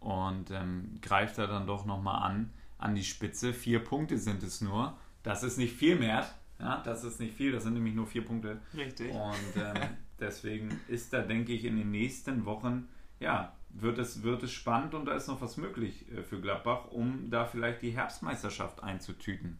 [0.00, 3.52] und ähm, greift da dann doch nochmal an, an die Spitze.
[3.52, 4.96] Vier Punkte sind es nur.
[5.22, 6.26] Das ist nicht viel mehr.
[6.58, 8.60] Ja, das ist nicht viel, das sind nämlich nur vier Punkte.
[8.74, 9.12] Richtig.
[9.14, 9.74] Und ähm,
[10.20, 12.88] deswegen ist da, denke ich, in den nächsten Wochen,
[13.20, 16.86] ja, wird es, wird es spannend und da ist noch was möglich äh, für Gladbach,
[16.90, 19.58] um da vielleicht die Herbstmeisterschaft einzutüten.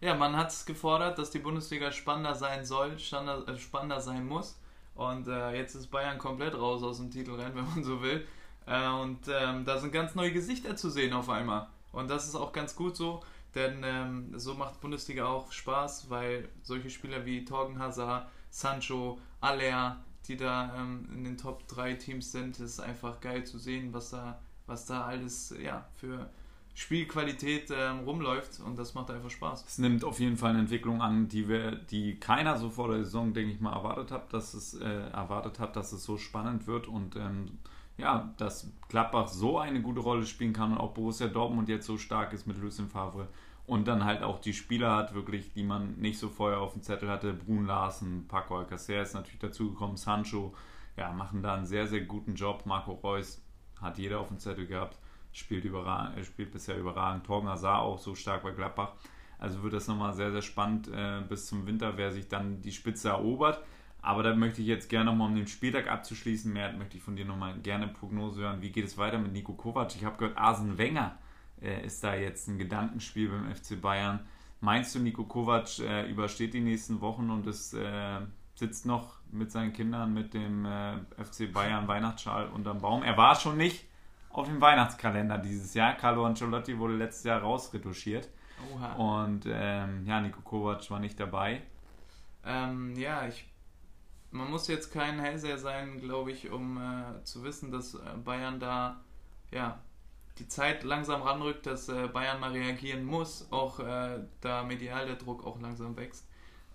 [0.00, 4.60] Ja, man hat es gefordert, dass die Bundesliga spannender sein soll, äh, spannender sein muss.
[4.94, 8.26] Und äh, jetzt ist Bayern komplett raus aus dem Titelrennen, wenn man so will.
[8.66, 11.68] Äh, und ähm, da sind ganz neue Gesichter zu sehen auf einmal.
[11.92, 13.22] Und das ist auch ganz gut so,
[13.54, 20.04] denn ähm, so macht Bundesliga auch Spaß, weil solche Spieler wie Torgen Hazard, Sancho, Aller,
[20.28, 24.10] die da ähm, in den Top 3 Teams sind, ist einfach geil zu sehen, was
[24.10, 26.28] da, was da alles ja, für
[26.76, 29.64] Spielqualität ähm, rumläuft und das macht einfach Spaß.
[29.66, 33.02] Es nimmt auf jeden Fall eine Entwicklung an, die wir, die keiner so vor der
[33.02, 36.66] Saison, denke ich mal, erwartet hat, dass es äh, erwartet hat, dass es so spannend
[36.66, 37.58] wird und ähm,
[37.96, 41.96] ja, dass Gladbach so eine gute Rolle spielen kann und auch Borussia Dortmund jetzt so
[41.96, 43.28] stark ist mit Lucien Favre
[43.66, 46.82] und dann halt auch die Spieler hat wirklich, die man nicht so vorher auf dem
[46.82, 50.52] Zettel hatte, Brun Larsen, Paco Alcacer ist natürlich dazugekommen, Sancho,
[50.98, 53.40] ja, machen da einen sehr, sehr guten Job, Marco Reus
[53.80, 54.98] hat jeder auf dem Zettel gehabt
[55.36, 57.26] spielt, überragend, spielt bisher überragend.
[57.26, 58.92] Torgen Hazard auch so stark bei Gladbach.
[59.38, 62.72] Also wird das nochmal sehr, sehr spannend äh, bis zum Winter, wer sich dann die
[62.72, 63.62] Spitze erobert.
[64.00, 67.16] Aber da möchte ich jetzt gerne nochmal, um den Spieltag abzuschließen, mehr möchte ich von
[67.16, 68.62] dir nochmal gerne Prognose hören.
[68.62, 69.94] Wie geht es weiter mit Nico Kovac?
[69.96, 71.18] Ich habe gehört, Arsene Wenger
[71.60, 74.20] äh, ist da jetzt ein Gedankenspiel beim FC Bayern.
[74.60, 78.20] Meinst du, Nico Kovac äh, übersteht die nächsten Wochen und es äh,
[78.54, 83.02] sitzt noch mit seinen Kindern mit dem äh, FC Bayern Weihnachtsschal unterm Baum?
[83.02, 83.86] Er war schon nicht,
[84.36, 85.94] auf dem Weihnachtskalender dieses Jahr.
[85.94, 88.28] Carlo Ancelotti wurde letztes Jahr rausretuschiert.
[88.70, 88.92] Oha.
[88.92, 91.62] Und ähm, ja, Nico Kovac war nicht dabei.
[92.44, 93.46] Ähm, ja, ich,
[94.30, 98.60] man muss jetzt kein Hellseher sein, glaube ich, um äh, zu wissen, dass äh, Bayern
[98.60, 99.00] da
[99.50, 99.80] ja,
[100.38, 105.16] die Zeit langsam ranrückt, dass äh, Bayern mal reagieren muss, auch äh, da medial der
[105.16, 106.28] Druck auch langsam wächst.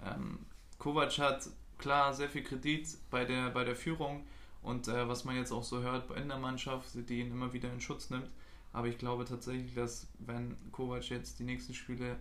[0.04, 0.48] Ähm,
[0.80, 1.48] Kovac hat
[1.78, 4.26] klar sehr viel Kredit bei der, bei der Führung
[4.64, 7.72] und äh, was man jetzt auch so hört in der Mannschaft, die ihn immer wieder
[7.72, 8.30] in Schutz nimmt.
[8.74, 12.18] Aber ich glaube tatsächlich, dass wenn Kovac jetzt die nächsten Spiele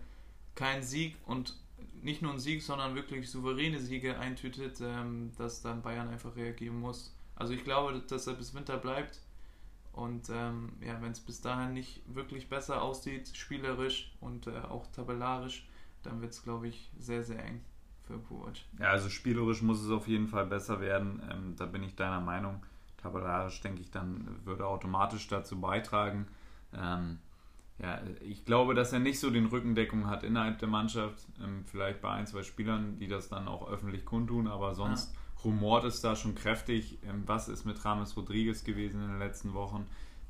[0.55, 1.55] keinen Sieg und
[2.01, 6.79] nicht nur einen Sieg, sondern wirklich souveräne Siege eintütet, ähm, dass dann Bayern einfach reagieren
[6.79, 7.15] muss.
[7.35, 9.19] Also ich glaube, dass er bis Winter bleibt.
[9.93, 14.87] Und ähm, ja, wenn es bis dahin nicht wirklich besser aussieht, spielerisch und äh, auch
[14.87, 15.67] tabellarisch,
[16.03, 17.61] dann wird es, glaube ich, sehr, sehr eng
[18.07, 18.57] für Kovac.
[18.79, 21.21] Ja, also spielerisch muss es auf jeden Fall besser werden.
[21.31, 22.63] Ähm, da bin ich deiner Meinung.
[22.97, 26.27] Tabellarisch, denke ich, dann würde automatisch dazu beitragen.
[26.73, 27.19] Ähm,
[27.79, 31.25] ja, ich glaube, dass er nicht so den Rückendeckung hat innerhalb der Mannschaft.
[31.43, 35.19] Ähm, vielleicht bei ein, zwei Spielern, die das dann auch öffentlich kundtun, aber sonst ja.
[35.43, 36.99] rumort es da schon kräftig.
[37.03, 39.87] Ähm, was ist mit Rames Rodriguez gewesen in den letzten Wochen?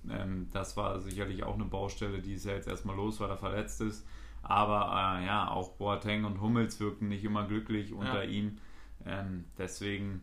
[0.09, 3.37] Ähm, das war sicherlich auch eine Baustelle, die ist ja jetzt erstmal los, weil er
[3.37, 4.05] verletzt ist.
[4.43, 8.29] Aber äh, ja, auch Boateng und Hummels wirken nicht immer glücklich unter ja.
[8.29, 8.57] ihm.
[9.05, 10.21] Ähm, deswegen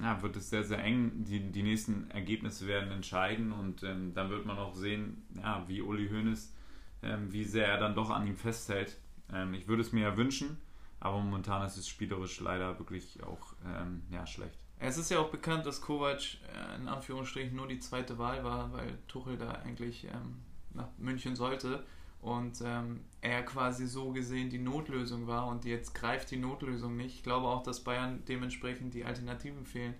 [0.00, 1.24] ja, wird es sehr, sehr eng.
[1.24, 5.82] Die, die nächsten Ergebnisse werden entscheiden und ähm, dann wird man auch sehen, ja, wie
[5.82, 6.54] Uli Hoeneß,
[7.02, 8.98] ähm, wie sehr er dann doch an ihm festhält.
[9.32, 10.58] Ähm, ich würde es mir ja wünschen,
[11.00, 14.58] aber momentan ist es spielerisch leider wirklich auch ähm, ja, schlecht.
[14.78, 18.72] Es ist ja auch bekannt, dass Kovac äh, in Anführungsstrichen nur die zweite Wahl war,
[18.72, 20.36] weil Tuchel da eigentlich ähm,
[20.72, 21.84] nach München sollte.
[22.20, 27.16] Und ähm, er quasi so gesehen die Notlösung war und jetzt greift die Notlösung nicht.
[27.16, 29.94] Ich glaube auch, dass Bayern dementsprechend die Alternativen fehlen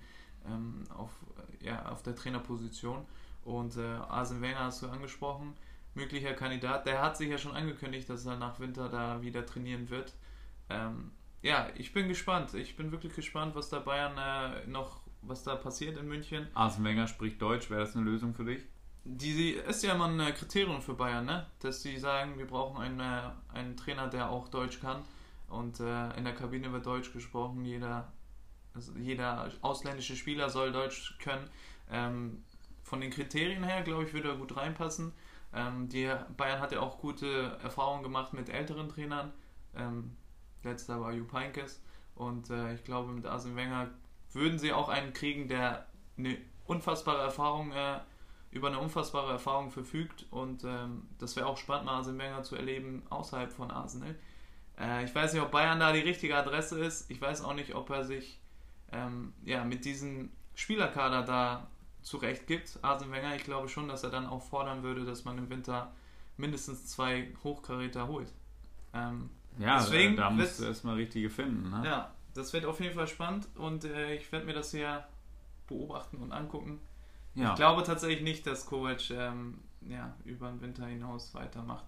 [0.47, 1.11] ähm, auf,
[1.63, 3.05] ja, auf der Trainerposition.
[3.45, 5.55] Und äh, Arsene Wenger hast du angesprochen,
[5.95, 6.87] möglicher Kandidat.
[6.87, 10.13] Der hat sich ja schon angekündigt, dass er nach Winter da wieder trainieren wird.
[10.69, 11.13] Ähm,
[11.43, 12.53] ja, ich bin gespannt.
[12.53, 16.49] Ich bin wirklich gespannt, was da Bayern äh, noch, was da passiert in München.
[16.53, 17.71] Arsene Wenger spricht Deutsch.
[17.71, 18.63] Wäre das eine Lösung für dich?
[19.05, 21.47] Die ist ja immer ein äh, Kriterium für Bayern, ne?
[21.61, 25.03] dass sie sagen, wir brauchen einen, äh, einen Trainer, der auch Deutsch kann.
[25.49, 27.65] Und äh, in der Kabine wird Deutsch gesprochen.
[27.65, 28.13] Jeder,
[28.75, 31.49] also jeder ausländische Spieler soll Deutsch können.
[31.91, 32.45] Ähm,
[32.83, 35.13] von den Kriterien her, glaube ich, würde er gut reinpassen.
[35.53, 39.33] Ähm, die Bayern hat ja auch gute Erfahrungen gemacht mit älteren Trainern.
[39.75, 40.17] Ähm,
[40.63, 41.83] letzter war Jupp Heynckes.
[42.15, 43.91] Und äh, ich glaube, mit Arsene Wenger
[44.33, 45.87] würden sie auch einen kriegen, der
[46.19, 46.37] eine
[46.67, 47.99] unfassbare Erfahrung äh,
[48.51, 52.57] über eine unfassbare Erfahrung verfügt und ähm, das wäre auch spannend, mal Arsene Wenger zu
[52.57, 54.17] erleben außerhalb von Arsenal.
[54.79, 57.11] Äh, ich weiß nicht, ob Bayern da die richtige Adresse ist.
[57.11, 58.41] Ich weiß auch nicht, ob er sich
[58.93, 61.69] ähm, ja, mit diesem Spielerkader da
[62.03, 62.79] zurecht gibt.
[62.83, 65.93] Arsene Wenger, ich glaube schon, dass er dann auch fordern würde, dass man im Winter
[66.37, 68.33] mindestens zwei Hochkaräter holt.
[68.95, 71.71] Ähm, ja, deswegen da musst du erstmal richtige finden.
[71.71, 71.83] Ne?
[71.85, 75.05] Ja, das wird auf jeden Fall spannend und äh, ich werde mir das hier
[75.67, 76.81] beobachten und angucken.
[77.35, 77.51] Ja.
[77.51, 79.59] Ich glaube tatsächlich nicht, dass Kovac ähm,
[79.89, 81.87] ja, über den Winter hinaus weitermacht.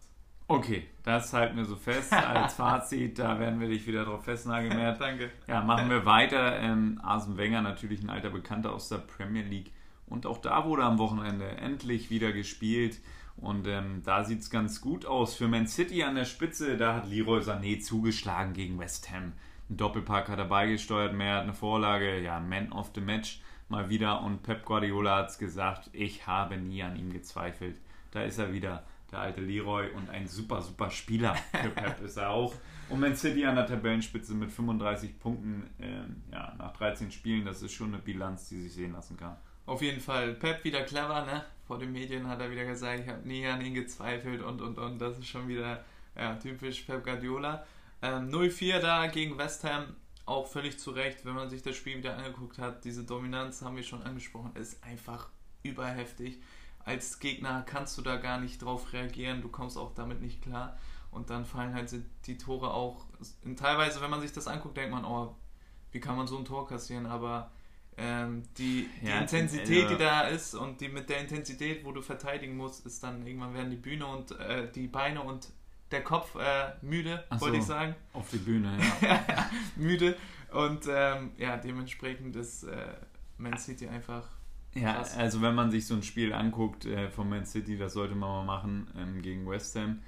[0.49, 3.19] Okay, das halten wir so fest als Fazit.
[3.19, 4.73] Da werden wir dich wieder drauf festnageln.
[4.99, 5.31] Danke.
[5.47, 6.59] Ja, machen wir weiter.
[6.59, 9.73] Ähm, Arsene Wenger, natürlich ein alter Bekannter aus der Premier League.
[10.07, 13.01] Und auch da wurde am Wochenende endlich wieder gespielt.
[13.37, 15.35] Und ähm, da sieht es ganz gut aus.
[15.35, 19.33] Für Man City an der Spitze, da hat Leroy Sané zugeschlagen gegen West Ham.
[19.71, 23.41] Ein Doppelpack hat er beigesteuert, mehr hat eine Vorlage, ja, Man of the Match
[23.73, 27.77] mal wieder und Pep Guardiola hat es gesagt, ich habe nie an ihm gezweifelt.
[28.13, 32.17] Da ist er wieder, der alte Leroy und ein super, super Spieler für Pep ist
[32.19, 32.55] er auch.
[32.89, 37.63] Und Man City an der Tabellenspitze mit 35 Punkten ähm, ja, nach 13 Spielen, das
[37.63, 39.37] ist schon eine Bilanz, die sich sehen lassen kann.
[39.65, 40.35] Auf jeden Fall.
[40.35, 41.45] Pep wieder clever, ne?
[41.67, 44.79] Vor den Medien hat er wieder gesagt, ich habe nie an ihn gezweifelt und und
[44.79, 45.01] und.
[45.01, 45.83] Das ist schon wieder
[46.15, 47.65] ja, typisch Pep Guardiola.
[48.03, 49.95] Ähm, 0-4 da gegen West Ham
[50.25, 53.77] auch völlig zu Recht, wenn man sich das Spiel wieder angeguckt hat, diese Dominanz haben
[53.77, 55.29] wir schon angesprochen, ist einfach
[55.63, 56.41] überheftig.
[56.85, 60.79] Als Gegner kannst du da gar nicht drauf reagieren, du kommst auch damit nicht klar.
[61.11, 61.93] Und dann fallen halt
[62.27, 63.05] die Tore auch.
[63.57, 65.37] Teilweise, wenn man sich das anguckt, denkt man, oh,
[65.91, 67.05] wie kann man so ein Tor kassieren?
[67.05, 67.51] Aber
[67.99, 72.01] ähm, die, die ja, Intensität, die da ist und die mit der Intensität, wo du
[72.01, 75.53] verteidigen musst, ist dann irgendwann werden die Bühne und äh, die Beine und
[75.93, 77.95] der Kopf äh, müde, so, wollte ich sagen.
[78.13, 79.51] Auf die Bühne, ja.
[79.77, 80.17] müde.
[80.53, 82.95] Und ähm, ja, dementsprechend ist äh,
[83.39, 84.29] Man City einfach.
[84.75, 85.17] Ja, krass.
[85.17, 88.31] also wenn man sich so ein Spiel anguckt äh, von Man City, das sollte man
[88.31, 90.01] mal machen ähm, gegen West Ham,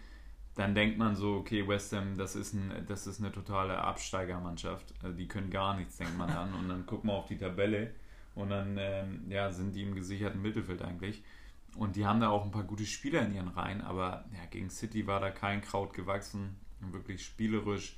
[0.55, 4.95] dann denkt man so, okay, West Ham, das ist, ein, das ist eine totale Absteigermannschaft.
[5.03, 6.55] Also die können gar nichts, denkt man dann.
[6.55, 7.93] Und dann guckt man auf die Tabelle
[8.35, 11.23] und dann ähm, ja, sind die im gesicherten Mittelfeld eigentlich.
[11.77, 14.71] Und die haben da auch ein paar gute Spieler in ihren Reihen, aber ja, gegen
[14.71, 16.57] City war da kein Kraut gewachsen.
[16.81, 17.97] Wirklich spielerisch,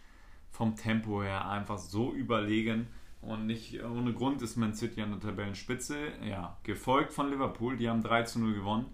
[0.50, 2.88] vom Tempo her einfach so überlegen.
[3.20, 5.96] Und nicht ohne Grund ist Man City an der Tabellenspitze.
[6.24, 8.86] Ja, gefolgt von Liverpool, die haben 3 zu 0 gewonnen.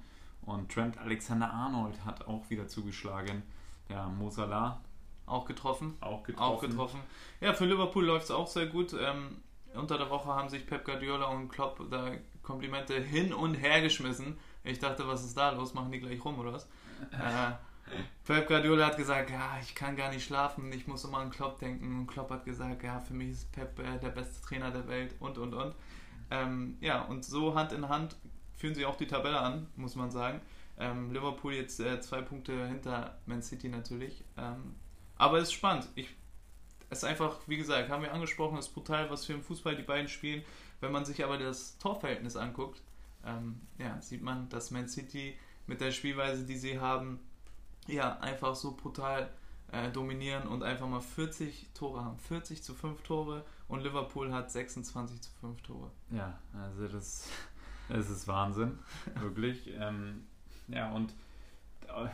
[0.43, 3.43] Und Trent Alexander-Arnold hat auch wieder zugeschlagen.
[3.89, 4.81] Ja, Mo Salah.
[5.27, 5.95] Auch getroffen.
[6.01, 6.43] Auch getroffen.
[6.43, 7.01] Auch getroffen.
[7.41, 8.95] Ja, für Liverpool läuft es auch sehr gut.
[8.95, 9.37] Ähm,
[9.75, 12.11] unter der Woche haben sich Pep Guardiola und Klopp da
[12.43, 14.37] Komplimente hin und her geschmissen.
[14.65, 15.75] Ich dachte, was ist da los?
[15.75, 16.65] Machen die gleich rum oder was?
[17.13, 17.53] äh,
[18.25, 21.59] Pep Guardiola hat gesagt, ja, ich kann gar nicht schlafen, ich muss immer an Klopp
[21.59, 22.01] denken.
[22.01, 25.15] Und Klopp hat gesagt, ja, für mich ist Pep äh, der beste Trainer der Welt
[25.19, 25.75] und und und.
[26.31, 28.17] Ähm, ja, und so Hand in Hand
[28.57, 30.41] führen sie auch die Tabelle an, muss man sagen.
[30.79, 34.25] Ähm, Liverpool jetzt äh, zwei Punkte hinter Man City natürlich.
[34.39, 34.77] Ähm,
[35.17, 35.89] aber es ist spannend.
[35.95, 36.09] Ich,
[36.89, 39.77] es ist einfach, wie gesagt, haben wir angesprochen, es ist brutal, was für ein Fußball
[39.77, 40.43] die beiden spielen.
[40.81, 42.83] Wenn man sich aber das Torverhältnis anguckt,
[43.25, 47.21] ähm, ja, sieht man, dass Man City mit der Spielweise, die sie haben,
[47.87, 49.31] ja, einfach so brutal
[49.71, 52.19] äh, dominieren und einfach mal 40 Tore haben.
[52.19, 55.91] 40 zu 5 Tore und Liverpool hat 26 zu 5 Tore.
[56.11, 57.29] Ja, also das,
[57.89, 58.79] das ist Wahnsinn,
[59.21, 59.71] wirklich.
[59.79, 60.25] ähm,
[60.69, 61.13] ja, und
[61.89, 62.09] äh,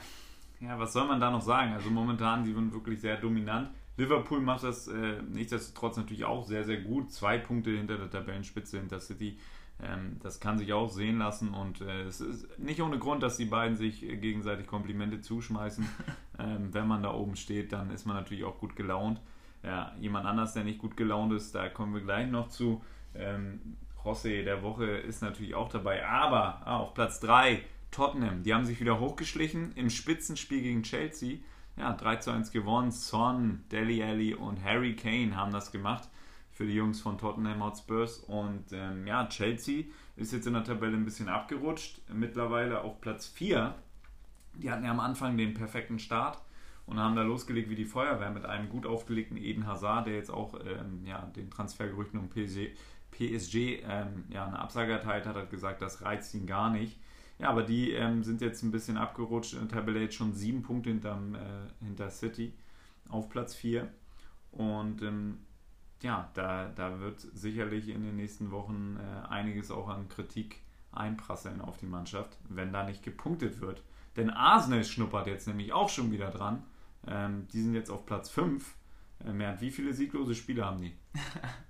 [0.65, 1.73] ja, was soll man da noch sagen?
[1.73, 3.71] Also momentan, die sind wirklich sehr dominant.
[3.97, 7.13] Liverpool macht das äh, nichtsdestotrotz natürlich auch sehr, sehr gut.
[7.13, 9.39] Zwei Punkte hinter der Tabellenspitze hinter City.
[9.81, 13.37] Ähm, das kann sich auch sehen lassen und äh, es ist nicht ohne Grund, dass
[13.37, 15.89] die beiden sich äh, gegenseitig Komplimente zuschmeißen.
[16.39, 19.21] ähm, wenn man da oben steht, dann ist man natürlich auch gut gelaunt.
[19.63, 22.83] Ja, jemand anders, der nicht gut gelaunt ist, da kommen wir gleich noch zu.
[23.15, 28.43] Ähm, José der Woche ist natürlich auch dabei, aber ah, auf Platz 3 Tottenham.
[28.43, 31.39] Die haben sich wieder hochgeschlichen im Spitzenspiel gegen Chelsea.
[31.77, 32.91] Ja, 3 zu 1 gewonnen.
[32.91, 36.09] Son, Deli Alli und Harry Kane haben das gemacht
[36.59, 38.19] für die Jungs von Tottenham Hotspurs.
[38.19, 39.85] Und ähm, ja, Chelsea
[40.17, 42.01] ist jetzt in der Tabelle ein bisschen abgerutscht.
[42.13, 43.77] Mittlerweile auf Platz 4.
[44.55, 46.43] Die hatten ja am Anfang den perfekten Start
[46.87, 50.33] und haben da losgelegt wie die Feuerwehr mit einem gut aufgelegten Eden Hazard, der jetzt
[50.33, 52.75] auch ähm, ja, den Transfergerüchten um PSG,
[53.13, 56.99] PSG ähm, ja, eine Absage erteilt hat, hat gesagt, das reizt ihn gar nicht.
[57.39, 60.65] Ja, aber die ähm, sind jetzt ein bisschen abgerutscht in der Tabelle jetzt schon sieben
[60.65, 62.53] Punkte hinterm, äh, hinter City
[63.11, 63.87] auf Platz 4.
[64.51, 65.39] Und ähm,
[66.03, 70.61] ja, da, da wird sicherlich in den nächsten Wochen äh, einiges auch an Kritik
[70.93, 73.83] einprasseln auf die Mannschaft, wenn da nicht gepunktet wird.
[74.17, 76.63] Denn Arsenal schnuppert jetzt nämlich auch schon wieder dran
[77.07, 78.75] ähm, die sind jetzt auf Platz 5.
[79.25, 80.95] Äh, Mernd, wie viele sieglose Spiele haben die?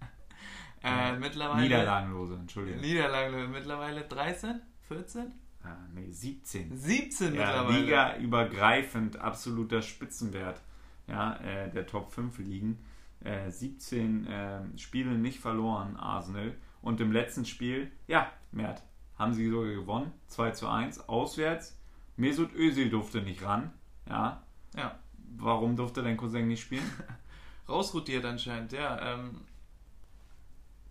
[0.83, 1.63] äh, mittlerweile.
[1.63, 2.81] Niederlagenlose, Entschuldigung.
[2.81, 4.61] Niederlagenlose, mittlerweile 13?
[4.83, 5.33] 14?
[5.63, 6.77] Ah, nee, 17.
[6.77, 7.81] 17 ja, mittlerweile.
[7.81, 10.61] Liga übergreifend absoluter Spitzenwert
[11.07, 12.79] ja, äh, der Top 5 liegen.
[13.25, 16.55] Äh, 17 äh, Spiele nicht verloren, Arsenal.
[16.83, 18.83] Und im letzten Spiel, ja, Mert,
[19.19, 20.13] haben sie sogar gewonnen.
[20.29, 21.79] 2 zu 1, auswärts.
[22.17, 23.73] Mesut Özil durfte nicht ran.
[24.09, 24.43] Ja.
[24.77, 24.99] Ja.
[25.37, 26.91] Warum durfte dein Cousin nicht spielen?
[27.69, 29.15] Rausrotiert anscheinend, ja.
[29.15, 29.43] Ähm,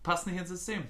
[0.03, 0.83] passt nicht ins System.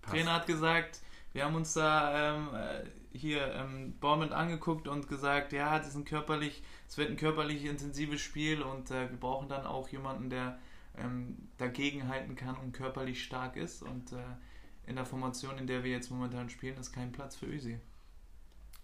[0.00, 0.14] Passt.
[0.14, 1.00] Trainer hat gesagt,
[1.32, 2.84] wir haben uns da ähm, äh,
[3.18, 7.64] hier ähm, Bournemouth angeguckt und gesagt, ja, das ist ein körperlich, es wird ein körperlich
[7.64, 10.58] intensives Spiel und äh, wir brauchen dann auch jemanden, der
[10.96, 13.82] ähm, dagegen halten kann und körperlich stark ist.
[13.82, 14.16] Und äh,
[14.86, 17.78] in der Formation, in der wir jetzt momentan spielen, ist kein Platz für Ösi.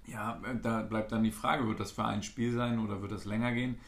[0.07, 3.13] Ja, äh, da bleibt dann die Frage, wird das für ein Spiel sein oder wird
[3.13, 3.79] das länger gehen?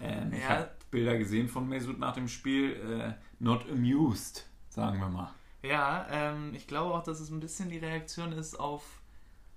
[0.00, 0.38] Ähm, ja.
[0.38, 2.72] Ich habe Bilder gesehen von Mesut nach dem Spiel.
[2.72, 5.34] Äh, not amused, sagen wir mal.
[5.62, 9.00] Ja, ähm, ich glaube auch, dass es ein bisschen die Reaktion ist auf,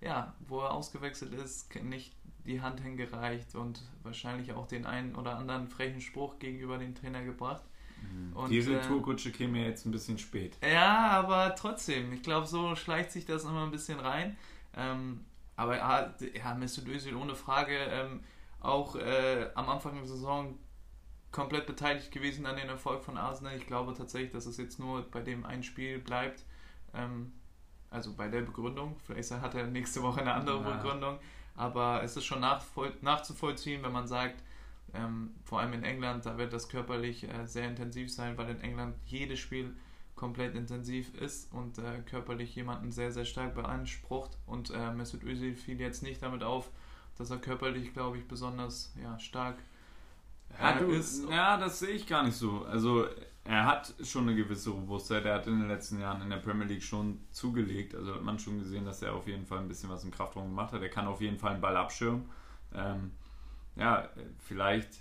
[0.01, 5.37] ja, wo er ausgewechselt ist, nicht die Hand hingereicht und wahrscheinlich auch den einen oder
[5.37, 7.63] anderen frechen Spruch gegenüber dem Trainer gebracht.
[8.01, 8.35] Mhm.
[8.35, 10.57] Und, die Retourkutsche äh, käme jetzt ein bisschen spät.
[10.63, 14.37] Ja, aber trotzdem, ich glaube, so schleicht sich das immer ein bisschen rein.
[14.75, 15.25] Ähm,
[15.55, 18.21] aber ja, Mesut Özil ohne Frage ähm,
[18.61, 20.57] auch äh, am Anfang der Saison
[21.31, 23.55] komplett beteiligt gewesen an den Erfolg von Arsenal.
[23.57, 26.45] Ich glaube tatsächlich, dass es jetzt nur bei dem ein Spiel bleibt.
[26.93, 27.33] Ähm,
[27.89, 28.95] also bei der Begründung.
[29.05, 30.75] Vielleicht hat er nächste Woche eine andere ja.
[30.75, 31.19] Begründung.
[31.55, 34.41] Aber es ist schon nachzuvollziehen, wenn man sagt,
[34.93, 38.61] ähm, vor allem in England, da wird das körperlich äh, sehr intensiv sein, weil in
[38.61, 39.75] England jedes Spiel
[40.15, 44.37] komplett intensiv ist und äh, körperlich jemanden sehr, sehr stark beansprucht.
[44.45, 46.69] Und äh, Mesut Özil fiel jetzt nicht damit auf,
[47.17, 49.57] dass er körperlich, glaube ich, besonders ja, stark
[50.59, 51.29] ja, du, ist.
[51.29, 52.65] Ja, das sehe ich gar nicht so.
[52.65, 53.05] Also
[53.49, 55.25] er hat schon eine gewisse Robustheit.
[55.25, 57.95] Er hat in den letzten Jahren in der Premier League schon zugelegt.
[57.95, 60.49] Also hat man schon gesehen, dass er auf jeden Fall ein bisschen was im Kraftraum
[60.49, 60.83] gemacht hat.
[60.83, 62.29] Er kann auf jeden Fall einen Ball abschirmen.
[62.75, 63.09] Ähm,
[63.75, 64.99] ja, vielleicht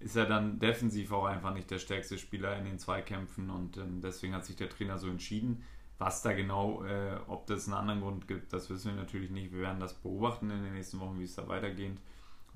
[0.00, 4.00] ist er dann defensiv auch einfach nicht der stärkste Spieler in den Zweikämpfen und ähm,
[4.00, 5.62] deswegen hat sich der Trainer so entschieden.
[5.98, 9.52] Was da genau, äh, ob das einen anderen Grund gibt, das wissen wir natürlich nicht.
[9.52, 11.98] Wir werden das beobachten in den nächsten Wochen, wie es da weitergeht.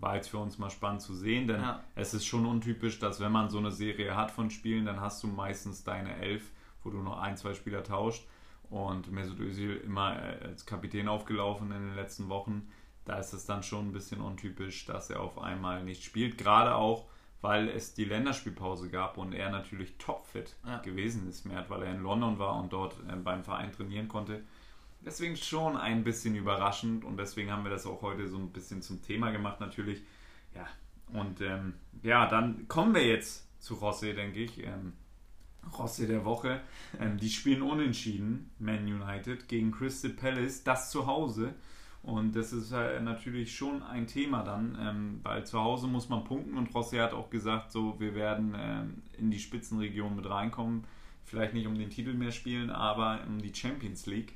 [0.05, 1.83] War jetzt für uns mal spannend zu sehen, denn ja.
[1.95, 5.23] es ist schon untypisch, dass wenn man so eine Serie hat von Spielen, dann hast
[5.23, 6.51] du meistens deine Elf,
[6.83, 8.27] wo du noch ein, zwei Spieler tauscht.
[8.69, 12.71] Und Mesut Özil immer äh, als Kapitän aufgelaufen in den letzten Wochen.
[13.07, 16.37] Da ist es dann schon ein bisschen untypisch, dass er auf einmal nicht spielt.
[16.37, 17.07] Gerade auch,
[17.41, 20.83] weil es die Länderspielpause gab und er natürlich topfit ja.
[20.83, 24.43] gewesen ist, mehr, weil er in London war und dort äh, beim Verein trainieren konnte.
[25.05, 28.81] Deswegen schon ein bisschen überraschend und deswegen haben wir das auch heute so ein bisschen
[28.83, 30.03] zum Thema gemacht, natürlich.
[30.55, 30.67] Ja,
[31.13, 34.65] und ähm, ja, dann kommen wir jetzt zu Rossi, denke ich.
[34.65, 34.95] Ähm,
[35.79, 36.61] Rossi der Woche.
[37.01, 41.55] Ähm, die spielen unentschieden, Man United, gegen Crystal Palace, das zu Hause.
[42.03, 46.25] Und das ist halt natürlich schon ein Thema dann, ähm, weil zu Hause muss man
[46.25, 50.85] punkten und Rossi hat auch gesagt, so wir werden ähm, in die Spitzenregion mit reinkommen.
[51.25, 54.35] Vielleicht nicht um den Titel mehr spielen, aber um die Champions League.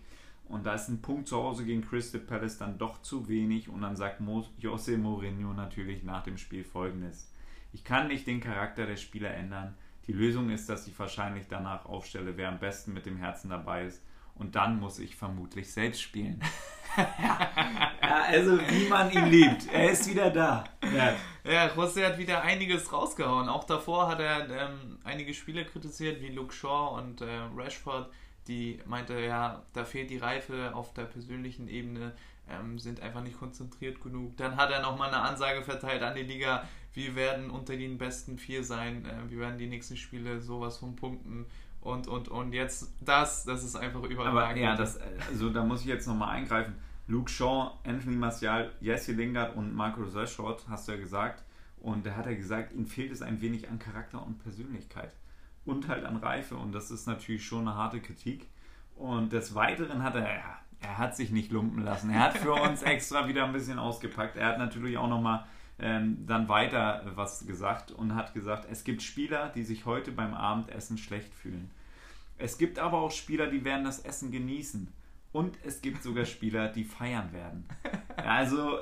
[0.49, 3.69] Und da ist ein Punkt zu Hause gegen Crystal Palace dann doch zu wenig.
[3.69, 7.31] Und dann sagt Mo Jose Mourinho natürlich nach dem Spiel folgendes.
[7.73, 9.75] Ich kann nicht den Charakter der Spieler ändern.
[10.07, 13.85] Die Lösung ist, dass ich wahrscheinlich danach aufstelle, wer am besten mit dem Herzen dabei
[13.85, 14.03] ist.
[14.35, 16.41] Und dann muss ich vermutlich selbst spielen.
[16.97, 19.71] ja, also wie man ihn liebt.
[19.71, 20.65] Er ist wieder da.
[20.83, 23.49] Ja, ja José hat wieder einiges rausgehauen.
[23.49, 28.09] Auch davor hat er ähm, einige Spieler kritisiert, wie Luke Shaw und äh, Rashford,
[28.49, 32.13] die meinte, ja, da fehlt die Reife auf der persönlichen Ebene,
[32.49, 34.37] ähm, sind einfach nicht konzentriert genug.
[34.37, 38.39] Dann hat er nochmal eine Ansage verteilt an die Liga, wir werden unter den besten
[38.39, 41.47] vier sein, äh, wir werden die nächsten Spiele sowas von punkten
[41.81, 44.39] und, und, und jetzt das, das ist einfach überragend.
[44.39, 46.75] Aber ja, das, also da muss ich jetzt nochmal eingreifen.
[47.07, 51.43] Luke Shaw, Anthony Martial, Jesse Lingard und Marco Rashford, hast du ja gesagt.
[51.81, 55.13] Und da hat er gesagt, ihm fehlt es ein wenig an Charakter und Persönlichkeit.
[55.69, 56.57] Und halt an Reife.
[56.57, 58.47] Und das ist natürlich schon eine harte Kritik.
[58.97, 62.11] Und des Weiteren hat er, ja, er hat sich nicht lumpen lassen.
[62.11, 64.37] Er hat für uns extra wieder ein bisschen ausgepackt.
[64.37, 65.45] Er hat natürlich auch nochmal
[65.79, 70.35] ähm, dann weiter was gesagt und hat gesagt, es gibt Spieler, die sich heute beim
[70.35, 71.71] Abendessen schlecht fühlen.
[72.39, 74.89] Es gibt aber auch Spieler, die werden das Essen genießen.
[75.33, 77.65] Und es gibt sogar Spieler, die feiern werden.
[78.17, 78.81] Also,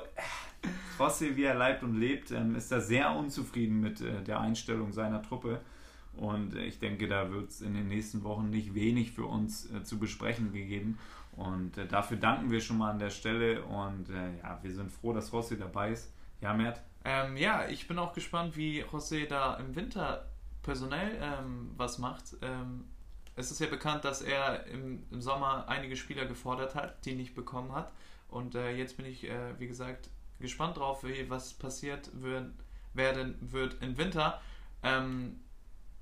[0.99, 4.91] Rossi, wie er leibt und lebt, ähm, ist da sehr unzufrieden mit äh, der Einstellung
[4.91, 5.61] seiner Truppe.
[6.17, 9.83] Und ich denke, da wird es in den nächsten Wochen nicht wenig für uns äh,
[9.83, 10.97] zu besprechen gegeben.
[11.35, 13.63] Und äh, dafür danken wir schon mal an der Stelle.
[13.63, 16.11] Und ja, wir sind froh, dass Rossi dabei ist.
[16.41, 16.81] Ja, Mert?
[17.03, 20.25] Ähm, ja, ich bin auch gespannt, wie José da im Winter
[20.61, 22.35] personell ähm, was macht.
[22.41, 22.83] Ähm,
[23.37, 27.33] es ist ja bekannt, dass er im, im, Sommer einige Spieler gefordert hat, die nicht
[27.33, 27.93] bekommen hat.
[28.27, 30.09] Und äh, jetzt bin ich, äh, wie gesagt,
[30.41, 32.51] gespannt drauf, wie, was passiert wird,
[32.93, 34.41] werden wird im Winter.
[34.83, 35.39] Ähm,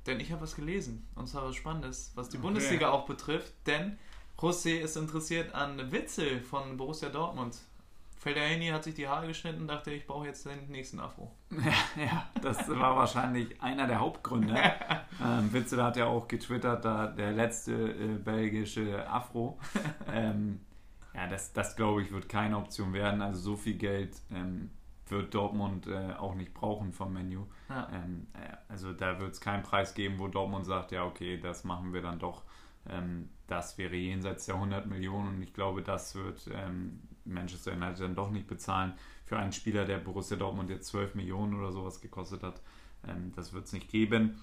[0.05, 2.45] denn ich habe was gelesen, und zwar was Spannendes, was die okay.
[2.45, 3.53] Bundesliga auch betrifft.
[3.65, 3.97] Denn
[4.37, 7.57] José ist interessiert an Witzel von Borussia Dortmund.
[8.17, 11.31] Fellaini hat sich die Haare geschnitten, dachte ich, brauche jetzt den nächsten Afro.
[11.51, 14.55] Ja, ja, das war wahrscheinlich einer der Hauptgründe.
[15.23, 19.59] ähm, Witzel hat ja auch getwittert, da der letzte äh, belgische Afro.
[20.11, 20.61] Ähm,
[21.13, 23.21] ja, das, das glaube ich, wird keine Option werden.
[23.21, 24.69] Also so viel Geld ähm,
[25.07, 27.41] wird Dortmund äh, auch nicht brauchen vom Menü.
[27.69, 27.89] Ja.
[27.91, 31.63] Ähm, äh, also da wird es keinen Preis geben, wo Dortmund sagt, ja, okay, das
[31.63, 32.43] machen wir dann doch.
[32.87, 38.01] Ähm, das wäre jenseits der 100 Millionen und ich glaube, das wird ähm, Manchester United
[38.01, 38.93] dann doch nicht bezahlen
[39.25, 42.61] für einen Spieler, der Borussia Dortmund jetzt 12 Millionen oder sowas gekostet hat.
[43.07, 44.39] Ähm, das wird es nicht geben.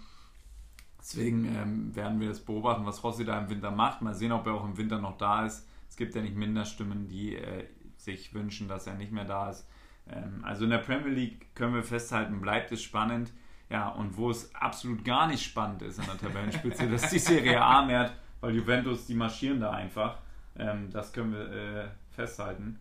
[0.98, 4.02] Deswegen ähm, werden wir es beobachten, was Rossi da im Winter macht.
[4.02, 5.66] Mal sehen, ob er auch im Winter noch da ist.
[5.88, 9.50] Es gibt ja nicht minder Stimmen, die äh, sich wünschen, dass er nicht mehr da
[9.50, 9.66] ist.
[10.08, 13.32] Ähm, also in der Premier League können wir festhalten, bleibt es spannend.
[13.70, 17.18] Ja, und wo es absolut gar nicht spannend ist in der Tabellenspitze, das ist die
[17.18, 20.18] Serie A mehr, weil Juventus, die marschieren da einfach.
[20.58, 22.78] Ähm, das können wir äh, festhalten.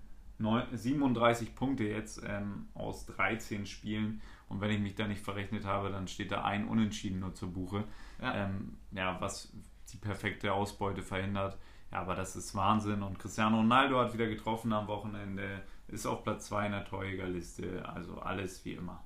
[0.73, 4.21] 37 Punkte jetzt ähm, aus 13 Spielen.
[4.49, 7.53] Und wenn ich mich da nicht verrechnet habe, dann steht da ein Unentschieden nur zur
[7.53, 7.83] Buche.
[8.21, 8.49] Ja,
[8.91, 9.53] ja was
[9.93, 11.57] die perfekte Ausbeute verhindert.
[11.91, 13.03] Ja, aber das ist Wahnsinn.
[13.03, 15.61] Und Cristiano Ronaldo hat wieder getroffen am Wochenende,
[15.91, 17.87] ist auf Platz 2 in der Torjägerliste.
[17.87, 19.03] Also alles wie immer.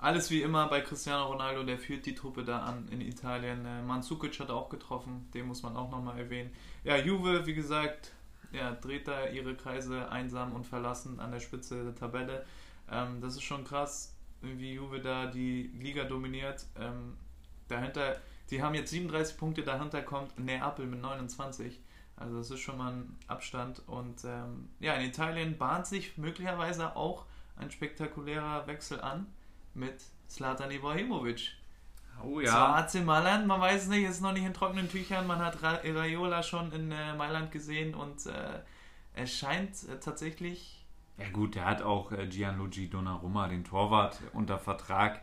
[0.00, 3.66] Alles wie immer bei Cristiano Ronaldo, der führt die Truppe da an in Italien.
[3.66, 6.52] Äh, Mandzukic hat auch getroffen, den muss man auch nochmal erwähnen.
[6.84, 8.12] Ja, Juve, wie gesagt,
[8.52, 12.46] ja, dreht da ihre Kreise einsam und verlassen an der Spitze der Tabelle.
[12.88, 16.64] Ähm, das ist schon krass, wie Juve da die Liga dominiert.
[16.78, 17.16] Ähm,
[17.66, 18.16] dahinter,
[18.50, 21.80] die haben jetzt 37 Punkte, dahinter kommt Neapel mit 29.
[22.18, 23.82] Also das ist schon mal ein Abstand.
[23.86, 29.26] Und ähm, ja, in Italien bahnt sich möglicherweise auch ein spektakulärer Wechsel an
[29.74, 31.52] mit Slatan Ibrahimovic.
[32.24, 32.50] Oh ja.
[32.50, 35.26] Zwar AC Mailand, man weiß es nicht, ist noch nicht in trockenen Tüchern.
[35.26, 38.60] Man hat Raiola schon in äh, Mailand gesehen und äh,
[39.14, 40.84] es scheint äh, tatsächlich.
[41.16, 45.22] Ja, gut, der hat auch äh, Gianluigi Donnarumma, den Torwart, unter Vertrag.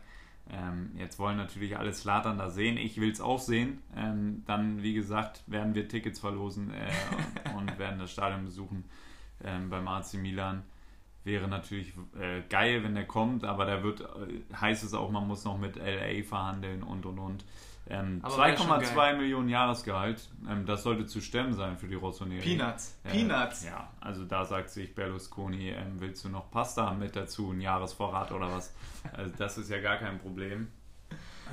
[0.50, 2.76] Ähm, jetzt wollen natürlich alle Slatan da sehen.
[2.76, 3.82] Ich will es auch sehen.
[3.96, 8.84] Ähm, dann, wie gesagt, werden wir Tickets verlosen äh, und werden das Stadion besuchen
[9.44, 10.62] ähm, beim AC Milan
[11.24, 15.26] wäre natürlich äh, geil, wenn der kommt, aber da wird, äh, heißt es auch, man
[15.26, 17.44] muss noch mit LA verhandeln und und und.
[17.88, 22.40] Ähm, 2,2 Millionen Jahresgehalt, ähm, das sollte zu stemmen sein für die Rossoneri.
[22.40, 22.98] Peanuts.
[23.04, 23.64] Äh, Peanuts.
[23.64, 28.32] Ja, also da sagt sich Berlusconi, ähm, willst du noch Pasta mit dazu, ein Jahresvorrat
[28.32, 28.74] oder was?
[29.12, 30.66] Also das ist ja gar kein Problem,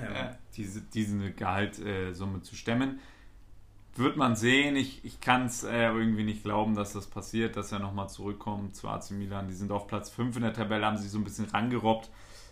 [0.02, 0.36] ja.
[0.56, 3.00] diese, diese Gehaltsumme zu stemmen
[3.96, 4.76] wird man sehen.
[4.76, 8.76] Ich, ich kann es äh, irgendwie nicht glauben, dass das passiert, dass er nochmal zurückkommt
[8.76, 9.48] zu AC Milan.
[9.48, 12.10] Die sind auf Platz 5 in der Tabelle, haben sich so ein bisschen rangerobbt.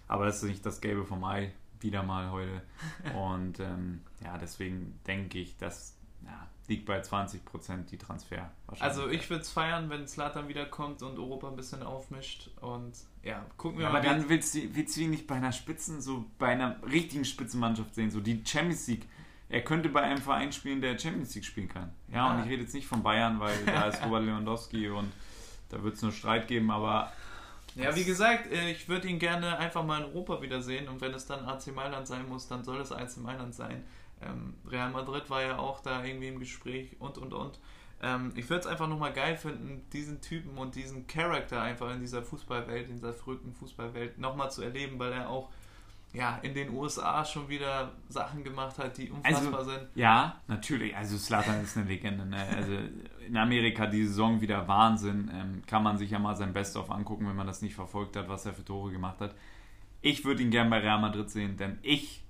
[0.07, 2.61] Aber das ist nicht das Gelbe vom Ei, wieder mal heute.
[3.15, 8.51] Und ähm, ja, deswegen denke ich, dass ja, liegt bei 20% die Transfer.
[8.79, 12.49] Also ich würde es feiern, wenn Slatan wiederkommt und Europa ein bisschen aufmischt.
[12.61, 13.99] Und ja, gucken wir ja, mal.
[13.99, 17.25] Aber dann willst du, willst du ihn nicht bei einer Spitzen, so bei einer richtigen
[17.25, 19.07] Spitzenmannschaft sehen, so die Champions League
[19.51, 21.91] er könnte bei einem Verein spielen, der Champions League spielen kann.
[22.11, 22.35] Ja, ah.
[22.35, 25.11] und ich rede jetzt nicht von Bayern, weil da ist Robert Lewandowski und
[25.69, 27.11] da wird es nur Streit geben, aber.
[27.75, 31.25] Ja, wie gesagt, ich würde ihn gerne einfach mal in Europa wiedersehen und wenn es
[31.25, 33.83] dann AC Mailand sein muss, dann soll es AC Mailand sein.
[34.21, 37.59] Ähm, Real Madrid war ja auch da irgendwie im Gespräch und und und.
[38.03, 42.01] Ähm, ich würde es einfach nochmal geil finden, diesen Typen und diesen Charakter einfach in
[42.01, 45.49] dieser Fußballwelt, in dieser verrückten Fußballwelt nochmal zu erleben, weil er auch
[46.13, 49.87] ja, in den USA schon wieder Sachen gemacht hat, die unfassbar also, sind.
[49.95, 50.95] Ja, natürlich.
[50.95, 52.25] Also Slatan ist eine Legende.
[52.25, 52.45] Ne?
[52.53, 52.73] Also
[53.31, 55.31] in Amerika die Saison wieder Wahnsinn.
[55.33, 58.27] Ähm, kann man sich ja mal sein Best-of angucken, wenn man das nicht verfolgt hat,
[58.27, 59.33] was er für Tore gemacht hat.
[60.01, 62.20] Ich würde ihn gern bei Real Madrid sehen, denn ich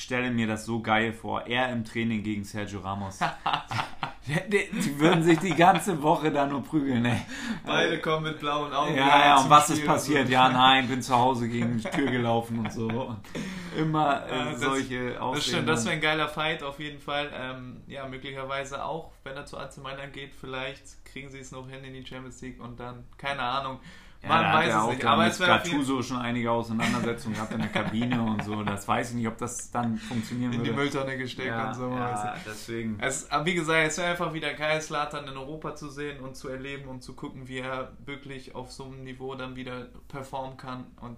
[0.00, 1.46] stelle mir das so geil vor.
[1.46, 3.18] Er im Training gegen Sergio Ramos.
[4.48, 7.20] die würden sich die ganze Woche da nur prügeln, ey.
[7.66, 8.94] Beide kommen mit blauen Augen.
[8.94, 10.26] Ja, ja, und was Spiel ist passiert?
[10.26, 10.32] So.
[10.32, 12.86] Ja, nein, bin zu Hause gegen die Tür gelaufen und so.
[12.86, 13.20] Und
[13.76, 15.34] immer äh, das, solche Aussagen.
[15.34, 17.30] Das stimmt, das wäre ein geiler Fight auf jeden Fall.
[17.34, 21.68] Ähm, ja, möglicherweise auch, wenn er zu AC Mailand geht, vielleicht kriegen sie es noch
[21.68, 23.80] hin in die Champions League und dann, keine Ahnung,
[24.22, 25.04] man ja, weiß es nicht.
[25.06, 28.62] Aber es wäre Gattuso schon einige Auseinandersetzungen gehabt in der Kabine und so.
[28.62, 30.70] Das weiß ich nicht, ob das dann funktionieren in würde.
[30.70, 31.90] In die Mülltonne gesteckt ja, und so.
[31.90, 32.98] Ja, deswegen.
[33.00, 36.48] Es, wie gesagt, es wäre einfach wieder geil, Slatan in Europa zu sehen und zu
[36.48, 40.86] erleben und zu gucken, wie er wirklich auf so einem Niveau dann wieder performen kann.
[41.00, 41.16] Und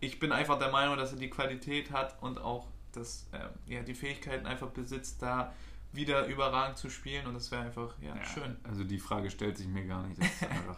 [0.00, 3.82] ich bin einfach der Meinung, dass er die Qualität hat und auch das, äh, ja,
[3.82, 5.54] die Fähigkeiten einfach besitzt, da
[5.92, 7.26] wieder überragend zu spielen.
[7.26, 8.56] Und das wäre einfach ja, schön.
[8.64, 10.20] Also die Frage stellt sich mir gar nicht.
[10.20, 10.76] Das ist einfach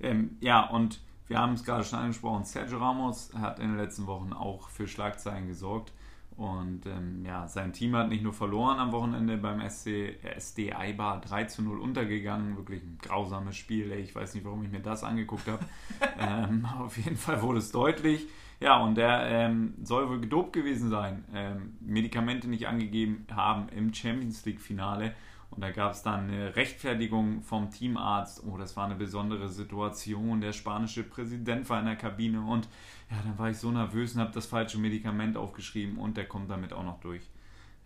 [0.00, 4.06] ähm, ja, und wir haben es gerade schon angesprochen, Sergio Ramos hat in den letzten
[4.06, 5.92] Wochen auch für Schlagzeilen gesorgt.
[6.36, 11.20] Und ähm, ja, sein Team hat nicht nur verloren am Wochenende beim SC, SD Eibar
[11.20, 12.56] 3 zu 0 untergegangen.
[12.56, 13.92] Wirklich ein grausames Spiel.
[13.92, 14.00] Ey.
[14.00, 15.64] Ich weiß nicht, warum ich mir das angeguckt habe.
[16.18, 18.26] ähm, auf jeden Fall wurde es deutlich.
[18.58, 21.24] Ja, und der ähm, soll wohl gedopt gewesen sein.
[21.32, 25.14] Ähm, Medikamente nicht angegeben haben im Champions League-Finale.
[25.54, 28.42] Und da gab es dann eine Rechtfertigung vom Teamarzt.
[28.44, 30.40] Oh, das war eine besondere Situation.
[30.40, 32.68] Der spanische Präsident war in der Kabine und
[33.10, 36.50] ja, dann war ich so nervös und habe das falsche Medikament aufgeschrieben und der kommt
[36.50, 37.22] damit auch noch durch.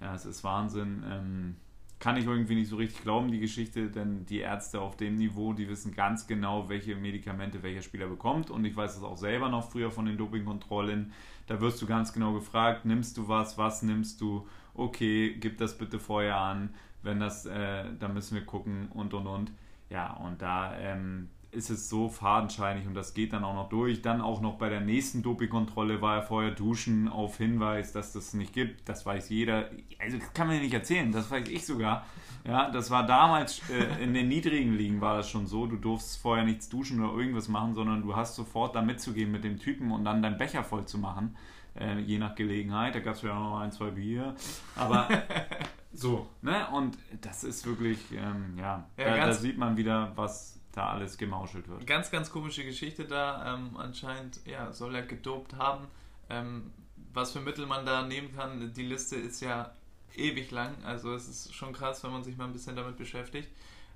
[0.01, 1.03] Ja, es ist Wahnsinn.
[1.11, 1.57] Ähm,
[1.99, 5.53] kann ich irgendwie nicht so richtig glauben, die Geschichte, denn die Ärzte auf dem Niveau,
[5.53, 8.51] die wissen ganz genau, welche Medikamente welcher Spieler bekommt.
[8.51, 11.13] Und ich weiß das auch selber noch früher von den Dopingkontrollen.
[11.49, 14.47] Da wirst du ganz genau gefragt, nimmst du was, was nimmst du?
[14.75, 16.71] Okay, gib das bitte vorher an
[17.03, 19.53] wenn das, äh, da müssen wir gucken und und und.
[19.91, 24.03] Ja, und da ähm, ist es so fadenscheinig und das geht dann auch noch durch.
[24.03, 28.35] Dann auch noch bei der nächsten Dopingkontrolle war er vorher duschen auf Hinweis, dass das
[28.35, 28.89] nicht gibt.
[28.89, 29.71] Das weiß jeder.
[29.99, 32.05] Also das kann man ja nicht erzählen, das weiß ich sogar.
[32.45, 35.67] Ja, das war damals äh, in den niedrigen Ligen war das schon so.
[35.67, 39.45] Du durfst vorher nichts duschen oder irgendwas machen, sondern du hast sofort da mitzugehen mit
[39.45, 41.37] dem Typen und dann deinen Becher voll zu machen.
[41.79, 42.95] Äh, je nach Gelegenheit.
[42.95, 44.35] Da gab es ja auch noch ein, zwei Bier.
[44.77, 45.09] Aber
[45.99, 46.69] So, ne?
[46.71, 51.19] Und das ist wirklich, ähm, ja, ja da, da, sieht man wieder, was da alles
[51.19, 51.87] gemauschelt wird.
[51.89, 53.55] Ganz, ganz komische Geschichte da.
[53.55, 55.89] Ähm, anscheinend, ja, soll er gedopt haben.
[56.31, 56.73] Ähm,
[57.13, 59.73] was für Mittel man da nehmen kann, die Liste ist ja
[60.15, 60.77] ewig lang.
[60.85, 63.49] Also es ist schon krass, wenn man sich mal ein bisschen damit beschäftigt.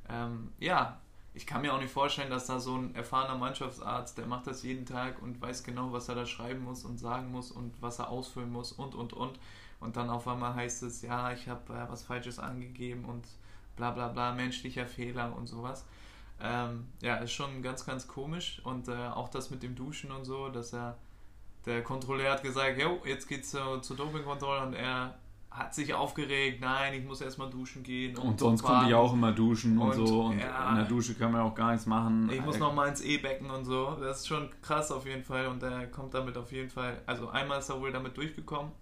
[0.09, 0.99] Ähm, ja,
[1.35, 4.62] ich kann mir auch nicht vorstellen, dass da so ein erfahrener Mannschaftsarzt, der macht das
[4.62, 7.99] jeden Tag und weiß genau, was er da schreiben muss und sagen muss und was
[7.99, 9.39] er ausfüllen muss und und und
[9.80, 13.26] und dann auf einmal heißt es, ja, ich habe äh, was Falsches angegeben und
[13.76, 15.85] bla bla bla, menschlicher Fehler und sowas.
[16.41, 20.24] Ähm, ja, ist schon ganz, ganz komisch und äh, auch das mit dem Duschen und
[20.24, 20.99] so, dass er,
[21.66, 25.18] der Kontrolleur hat gesagt, jo, jetzt geht's zur, zur Dopingkontrolle und er
[25.55, 28.16] hat sich aufgeregt, nein, ich muss erstmal duschen gehen.
[28.16, 30.22] Und, und sonst konnte ich auch immer duschen und, und so.
[30.24, 32.30] Und ja, in der Dusche kann man auch gar nichts machen.
[32.32, 33.96] Ich muss noch mal ins E-Becken und so.
[34.00, 35.48] Das ist schon krass auf jeden Fall.
[35.48, 37.03] Und er kommt damit auf jeden Fall.
[37.07, 38.72] Also einmal ist er wohl damit durchgekommen.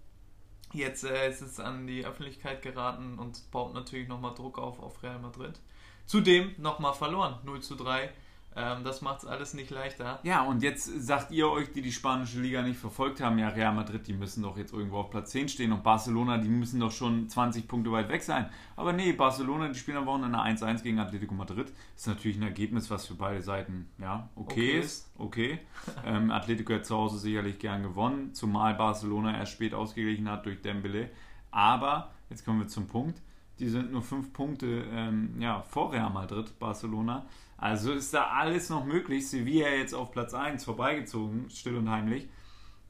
[0.72, 5.02] Jetzt äh, ist es an die Öffentlichkeit geraten und baut natürlich nochmal Druck auf auf
[5.02, 5.58] Real Madrid.
[6.06, 8.10] Zudem nochmal verloren, 0 zu 3
[8.56, 10.18] ähm, das macht es alles nicht leichter.
[10.24, 13.72] Ja, und jetzt sagt ihr euch, die die spanische Liga nicht verfolgt haben, ja, Real
[13.72, 16.90] Madrid, die müssen doch jetzt irgendwo auf Platz 10 stehen und Barcelona, die müssen doch
[16.90, 18.50] schon 20 Punkte weit weg sein.
[18.74, 21.72] Aber nee, Barcelona, die spielen am Wochenende 1-1 gegen Atletico Madrid.
[21.94, 24.78] Ist natürlich ein Ergebnis, was für beide Seiten, ja, okay, okay.
[24.80, 25.12] ist.
[25.16, 25.58] Okay.
[26.04, 30.60] ähm, Atletico hat zu Hause sicherlich gern gewonnen, zumal Barcelona erst spät ausgeglichen hat durch
[30.60, 31.10] Dembele.
[31.52, 33.22] Aber, jetzt kommen wir zum Punkt,
[33.60, 37.26] die sind nur 5 Punkte ähm, ja, vor Real Madrid, Barcelona.
[37.60, 39.28] Also ist da alles noch möglich.
[39.28, 42.26] Sevilla jetzt auf Platz 1 vorbeigezogen, still und heimlich.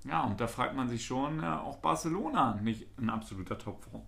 [0.04, 4.02] Ja, und da fragt man sich schon, äh, auch Barcelona nicht ein absoluter Topform.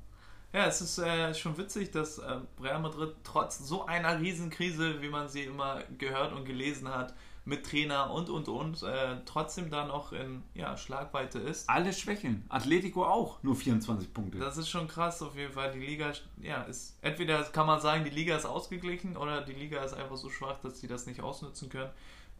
[0.52, 5.08] Ja, es ist äh, schon witzig, dass äh, Real Madrid trotz so einer Riesenkrise, wie
[5.08, 7.12] man sie immer gehört und gelesen hat,
[7.44, 11.68] mit Trainer und und und äh, trotzdem da noch in ja, Schlagweite ist.
[11.68, 12.44] Alle Schwächen.
[12.48, 14.38] Atletico auch, nur 24 Punkte.
[14.38, 15.72] Das ist schon krass auf jeden Fall.
[15.72, 19.82] Die Liga ja, ist entweder kann man sagen, die Liga ist ausgeglichen oder die Liga
[19.82, 21.90] ist einfach so schwach, dass sie das nicht ausnutzen können.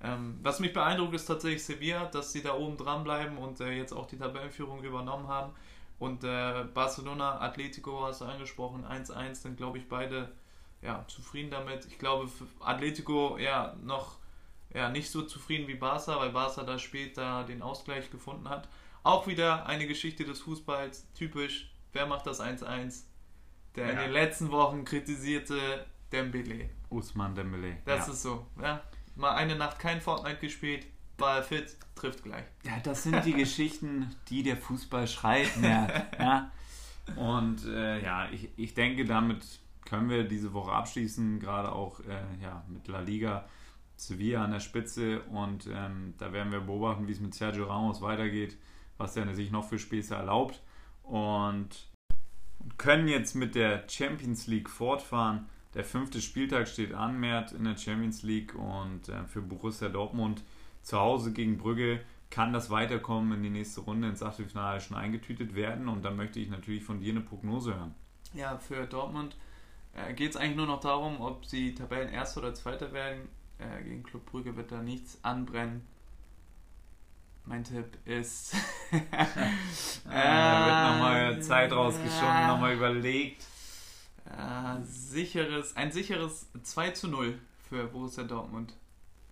[0.05, 3.72] Ähm, was mich beeindruckt, ist tatsächlich Sevilla, dass sie da oben dran bleiben und äh,
[3.72, 5.53] jetzt auch die Tabellenführung übernommen haben.
[5.98, 10.32] Und äh, Barcelona, Atletico hast du angesprochen, 1-1, sind glaube ich beide
[10.80, 11.86] ja, zufrieden damit.
[11.86, 12.28] Ich glaube,
[12.61, 14.16] Atletico ja noch
[14.74, 18.68] ja, nicht so zufrieden wie Barca, weil Barca da später den Ausgleich gefunden hat.
[19.02, 23.04] Auch wieder eine Geschichte des Fußballs, typisch, wer macht das 1-1?
[23.74, 23.92] Der ja.
[23.92, 26.70] in den letzten Wochen kritisierte Dembele.
[26.90, 27.78] Usman Dembele.
[27.84, 28.12] Das ja.
[28.12, 28.82] ist so, ja.
[29.14, 30.86] Mal eine Nacht kein Fortnite gespielt,
[31.18, 32.44] war fit, trifft gleich.
[32.64, 35.60] Ja, das sind die Geschichten, die der Fußball schreibt.
[35.62, 35.88] Ja.
[36.18, 36.50] ja.
[37.16, 39.44] Und äh, ja, ich, ich denke, damit
[39.84, 43.48] können wir diese Woche abschließen, gerade auch äh, ja, mit La Liga.
[44.07, 48.00] Sevilla an der Spitze und ähm, da werden wir beobachten, wie es mit Sergio Ramos
[48.03, 48.57] weitergeht,
[48.98, 50.62] was er sich noch für Späße erlaubt
[51.03, 51.88] und
[52.78, 55.48] können jetzt mit der Champions League fortfahren.
[55.74, 60.42] Der fünfte Spieltag steht an, Mert in der Champions League und äh, für Borussia Dortmund
[60.82, 62.00] zu Hause gegen Brügge
[62.30, 66.40] kann das Weiterkommen in die nächste Runde ins Achtelfinale schon eingetütet werden und dann möchte
[66.40, 67.94] ich natürlich von dir eine Prognose hören.
[68.34, 69.36] Ja, für Dortmund
[69.94, 73.28] äh, geht es eigentlich nur noch darum, ob sie Tabellenerster oder Zweiter werden.
[73.62, 75.86] Äh, gegen Club Brügge wird da nichts anbrennen.
[77.44, 78.54] Mein Tipp ist.
[78.92, 83.44] ah, da wird nochmal Zeit rausgeschoben, nochmal überlegt.
[84.24, 87.38] Äh, sicheres, ein sicheres 2 zu 0
[87.68, 88.74] für Borussia Dortmund.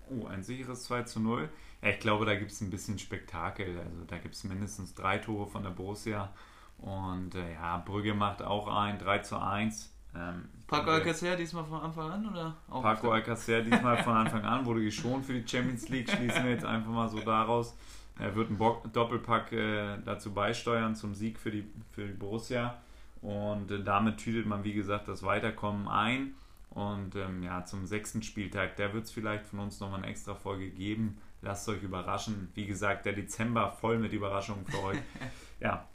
[0.09, 1.49] Oh, ein sicheres 2 zu 0.
[1.83, 3.78] Ja, ich glaube, da gibt es ein bisschen Spektakel.
[3.78, 6.33] Also da gibt es mindestens drei Tore von der Borussia.
[6.78, 9.95] Und äh, ja, Brügge macht auch ein 3 zu 1.
[10.15, 12.57] Ähm, Paco Alcacer diesmal von Anfang an oder?
[12.69, 16.11] Auch Paco Alcacer diesmal von Anfang an wurde geschont für die Champions League.
[16.11, 17.77] Schließen wir jetzt einfach mal so daraus.
[18.19, 22.77] Er wird einen Bo Doppelpack äh, dazu beisteuern zum Sieg für die, für die Borussia.
[23.23, 26.35] Und äh, damit tütet man, wie gesagt, das Weiterkommen ein.
[26.71, 30.35] Und ähm, ja, zum sechsten Spieltag, da wird es vielleicht von uns nochmal eine extra
[30.35, 31.19] Folge geben.
[31.43, 32.51] Lasst euch überraschen.
[32.55, 34.99] Wie gesagt, der Dezember voll mit Überraschungen für euch.
[35.61, 35.89] ja,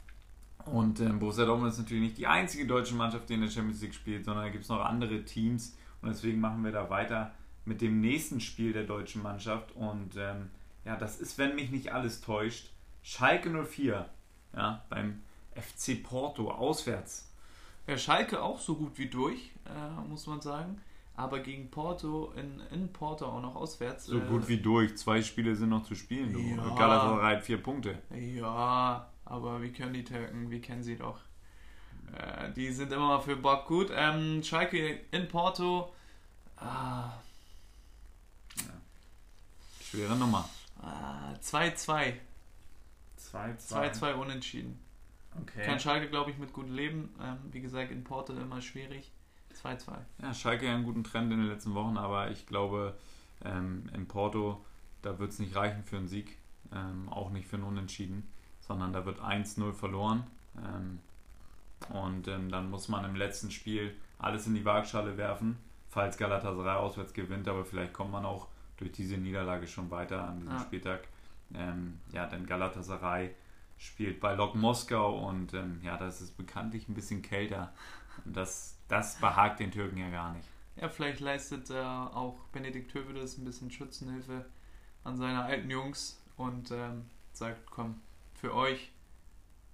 [0.66, 3.80] und ähm, Borussia Dortmund ist natürlich nicht die einzige deutsche Mannschaft, die in der Champions
[3.82, 5.76] League spielt, sondern da gibt es noch andere Teams.
[6.02, 7.32] Und deswegen machen wir da weiter
[7.64, 9.72] mit dem nächsten Spiel der deutschen Mannschaft.
[9.76, 10.50] Und ähm,
[10.84, 12.70] ja, das ist, wenn mich nicht alles täuscht,
[13.02, 14.08] Schalke 04
[14.56, 15.22] ja, beim
[15.54, 17.32] FC Porto auswärts.
[17.86, 20.80] Ja, Schalke auch so gut wie durch, äh, muss man sagen.
[21.14, 24.06] Aber gegen Porto, in, in Porto auch noch auswärts.
[24.06, 24.96] So äh, gut wie durch.
[24.98, 26.32] Zwei Spiele sind noch zu spielen.
[26.32, 26.40] Du.
[26.40, 27.98] Ja, Galatasaray vier Punkte.
[28.10, 31.20] Ja, aber wir können die Türken, wir kennen sie doch.
[32.16, 33.90] Äh, die sind immer mal für Bock gut.
[33.92, 35.92] Ähm, Schalke in Porto.
[36.56, 37.12] Ah.
[38.56, 38.72] Ja.
[39.82, 40.48] Schwere Nummer.
[41.42, 42.14] 2-2.
[43.32, 43.58] 2-2.
[43.68, 44.78] 2-2 unentschieden.
[45.42, 45.64] Okay.
[45.64, 47.14] Kann Schalke, glaube ich, mit gut leben.
[47.20, 49.10] Ähm, wie gesagt, in Porto immer schwierig.
[49.60, 49.96] 2-2.
[50.22, 52.96] Ja, Schalke ja einen guten Trend in den letzten Wochen, aber ich glaube,
[53.44, 54.64] ähm, in Porto,
[55.02, 56.38] da wird es nicht reichen für einen Sieg.
[56.72, 58.28] Ähm, auch nicht für einen Unentschieden
[58.66, 60.26] sondern da wird 1-0 verloren.
[60.58, 60.98] Ähm,
[61.90, 65.58] und ähm, dann muss man im letzten Spiel alles in die Waagschale werfen,
[65.88, 68.48] falls Galatasaray auswärts gewinnt, aber vielleicht kommt man auch
[68.78, 70.60] durch diese Niederlage schon weiter an diesem ja.
[70.60, 71.08] Spieltag.
[71.54, 73.30] Ähm, ja, denn Galatasaray
[73.76, 77.72] spielt bei Lok Moskau und ähm, ja, das ist bekanntlich ein bisschen kälter.
[78.24, 80.48] Und das, das behagt den Türken ja gar nicht.
[80.76, 84.44] Ja, vielleicht leistet äh, auch Benedikt Hövedes ein bisschen Schützenhilfe
[85.04, 88.00] an seine alten Jungs und ähm, sagt, komm,
[88.40, 88.92] für euch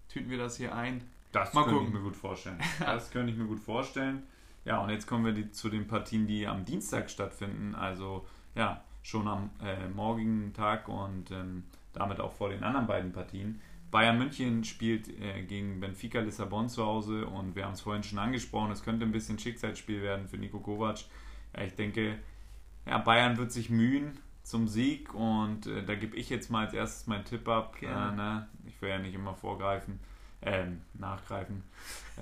[0.09, 1.03] tüten wir das hier ein.
[1.33, 1.89] Das Mal könnte gucken.
[1.89, 2.59] ich mir gut vorstellen.
[2.81, 4.23] Das könnte ich mir gut vorstellen.
[4.65, 7.75] Ja, und jetzt kommen wir die, zu den Partien, die am Dienstag stattfinden.
[7.75, 13.13] Also ja, schon am äh, morgigen Tag und ähm, damit auch vor den anderen beiden
[13.13, 13.61] Partien.
[13.91, 18.19] Bayern München spielt äh, gegen Benfica Lissabon zu Hause und wir haben es vorhin schon
[18.19, 21.01] angesprochen, es könnte ein bisschen Schicksalsspiel werden für Nico Kovac.
[21.55, 22.19] Ja, ich denke,
[22.87, 24.19] ja, Bayern wird sich mühen,
[24.53, 27.75] zum Sieg und äh, da gebe ich jetzt mal als erstes meinen Tipp ab.
[27.81, 28.47] Äh, ne?
[28.67, 29.99] Ich will ja nicht immer vorgreifen,
[30.43, 31.65] ähm, nachgreifen,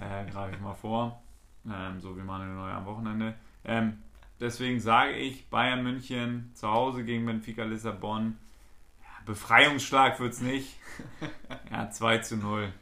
[0.01, 1.21] äh, greife ich mal vor,
[1.69, 3.35] ähm, so wie Manuel Neuer am Wochenende.
[3.65, 4.01] Ähm,
[4.39, 8.39] deswegen sage ich Bayern München zu Hause gegen Benfica Lissabon.
[9.01, 10.79] Ja, Befreiungsschlag wird es nicht.
[11.73, 12.73] ja, 2 zu 0.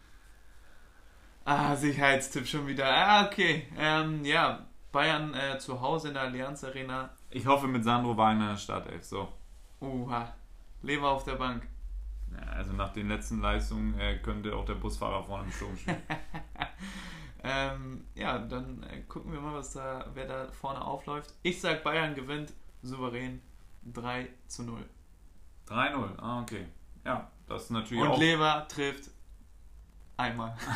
[1.47, 2.85] Ah, Sicherheitstipp schon wieder.
[2.85, 3.67] Ah, okay.
[3.79, 8.45] Ähm, ja, Bayern äh, zu Hause in der Allianz Arena ich hoffe mit Sandro Wagner
[8.45, 9.05] in der Startelf.
[9.05, 9.29] So.
[9.81, 10.35] Oha.
[10.83, 11.67] Leber auf der Bank.
[12.33, 16.03] Ja, also nach den letzten Leistungen äh, könnte auch der Busfahrer vorne im Sturm spielen.
[17.43, 21.35] ähm, ja, dann äh, gucken wir mal, was da, wer da vorne aufläuft.
[21.43, 22.53] Ich sag Bayern gewinnt
[22.83, 23.41] souverän
[23.93, 24.85] 3 zu 0.
[25.69, 26.67] 3-0, ah, okay.
[27.05, 28.19] Ja, das ist natürlich Und auch...
[28.19, 29.11] Leber trifft
[30.17, 30.55] einmal.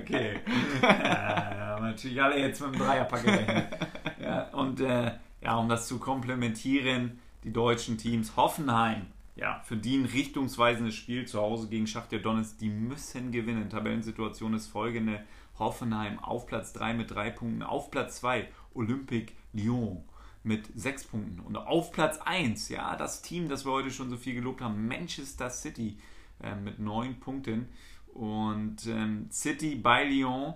[0.00, 0.40] okay.
[0.82, 3.66] ja, natürlich alle jetzt mit dem Dreierpack gerechnet.
[4.22, 5.10] Ja, und äh,
[5.40, 11.68] ja, um das zu komplementieren, die deutschen Teams Hoffenheim ja, verdienen richtungsweisendes Spiel zu Hause
[11.68, 12.58] gegen Schachtja Donetsk.
[12.58, 13.70] Die müssen gewinnen.
[13.70, 15.22] Tabellensituation ist folgende.
[15.58, 20.02] Hoffenheim auf Platz 3 mit 3 Punkten, auf Platz 2 Olympique Lyon
[20.42, 24.16] mit 6 Punkten und auf Platz 1, ja, das Team, das wir heute schon so
[24.16, 25.98] viel gelobt haben, Manchester City
[26.42, 27.68] äh, mit 9 Punkten
[28.14, 30.54] und ähm, City bei Lyon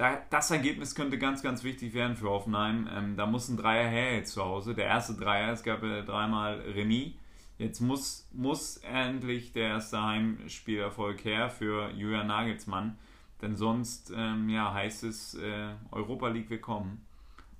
[0.00, 2.88] da, das Ergebnis könnte ganz, ganz wichtig werden für Hoffenheim.
[2.90, 4.74] Ähm, da muss ein Dreier her jetzt zu Hause.
[4.74, 7.12] Der erste Dreier, es gab ja dreimal Remis.
[7.58, 12.96] Jetzt muss, muss endlich der erste Heimspielerfolg her für Julian Nagelsmann.
[13.42, 17.04] Denn sonst ähm, ja, heißt es äh, Europa League willkommen.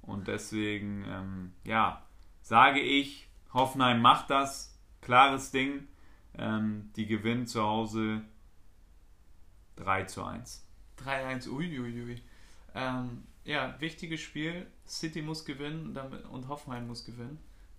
[0.01, 2.03] Und deswegen, ähm, ja,
[2.41, 4.81] sage ich, Hoffenheim macht das.
[5.03, 5.89] Klares Ding.
[6.39, 8.23] Ähm, die gewinnt zu Hause
[9.77, 10.67] 3 zu 1.
[11.05, 12.23] 3-1, uiuiui.
[12.75, 14.67] Ähm, ja, wichtiges Spiel.
[14.87, 15.97] City muss gewinnen
[16.31, 17.39] und Hoffenheim muss gewinnen.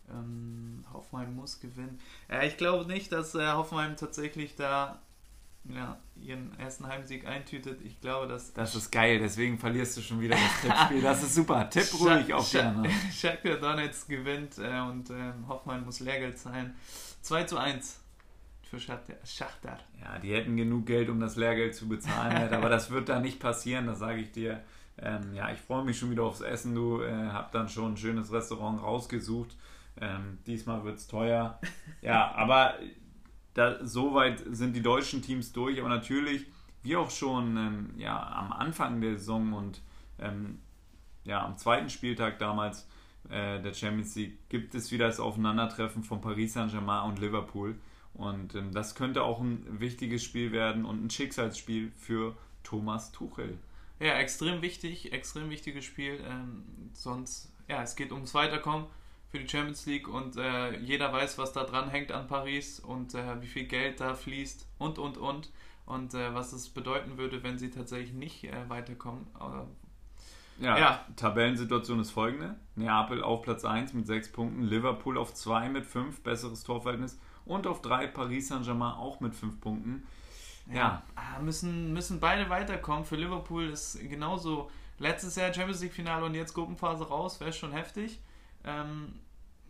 [0.09, 1.99] Ähm, Hoffenheim muss gewinnen.
[2.29, 5.01] Ja, ich glaube nicht, dass äh, Hoffenheim tatsächlich da
[5.65, 7.81] ja, ihren ersten Heimsieg eintütet.
[7.83, 8.53] Ich glaube, dass.
[8.53, 11.01] Das ist geil, deswegen verlierst du schon wieder das Tippspiel.
[11.01, 11.69] Das ist super.
[11.69, 12.91] Tipp ruhig auf die anderen.
[13.11, 16.75] Shakhtar Donetsk gewinnt äh, und äh, Hoffenheim muss Lehrgeld sein.
[17.21, 17.99] 2 zu 1
[18.63, 19.79] für Schachter.
[20.01, 23.39] Ja, die hätten genug Geld, um das Lehrgeld zu bezahlen, aber das wird da nicht
[23.39, 24.63] passieren, das sage ich dir.
[24.97, 26.75] Ähm, ja, ich freue mich schon wieder aufs Essen.
[26.75, 29.55] Du äh, hab dann schon ein schönes Restaurant rausgesucht.
[29.99, 31.59] Ähm, diesmal wird es teuer.
[32.01, 32.75] Ja, aber
[33.53, 35.79] da, soweit sind die deutschen Teams durch.
[35.79, 36.45] Aber natürlich,
[36.83, 39.81] wie auch schon ähm, ja, am Anfang der Saison und
[40.19, 40.59] ähm,
[41.23, 42.87] ja, am zweiten Spieltag damals
[43.29, 47.75] äh, der Champions League gibt es wieder das Aufeinandertreffen von Paris Saint-Germain und Liverpool.
[48.13, 53.57] Und ähm, das könnte auch ein wichtiges Spiel werden und ein Schicksalsspiel für Thomas Tuchel.
[54.01, 56.19] Ja, extrem wichtig, extrem wichtiges Spiel.
[56.27, 58.87] Ähm, sonst, ja, es geht ums Weiterkommen
[59.29, 63.13] für die Champions League und äh, jeder weiß, was da dran hängt an Paris und
[63.13, 65.51] äh, wie viel Geld da fließt und und und
[65.85, 69.27] und äh, was es bedeuten würde, wenn sie tatsächlich nicht äh, weiterkommen.
[70.59, 75.69] Ja, ja, Tabellensituation ist folgende: Neapel auf Platz 1 mit 6 Punkten, Liverpool auf 2
[75.69, 80.07] mit 5, besseres Torverhältnis und auf 3 Paris Saint-Germain auch mit 5 Punkten.
[80.73, 81.03] Ja.
[81.15, 83.05] Ah, müssen, müssen beide weiterkommen.
[83.05, 84.69] Für Liverpool ist genauso
[84.99, 88.19] letztes Jahr Champions League Finale und jetzt Gruppenphase raus, wäre schon heftig.
[88.63, 89.19] Ähm,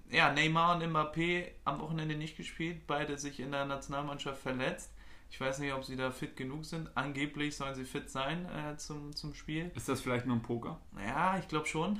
[0.09, 4.91] ja, Neymar und Mbappé am Wochenende nicht gespielt, beide sich in der Nationalmannschaft verletzt.
[5.29, 6.89] Ich weiß nicht, ob sie da fit genug sind.
[6.95, 9.71] Angeblich sollen sie fit sein äh, zum, zum Spiel.
[9.75, 10.77] Ist das vielleicht nur ein Poker?
[11.07, 11.99] Ja, ich glaube schon.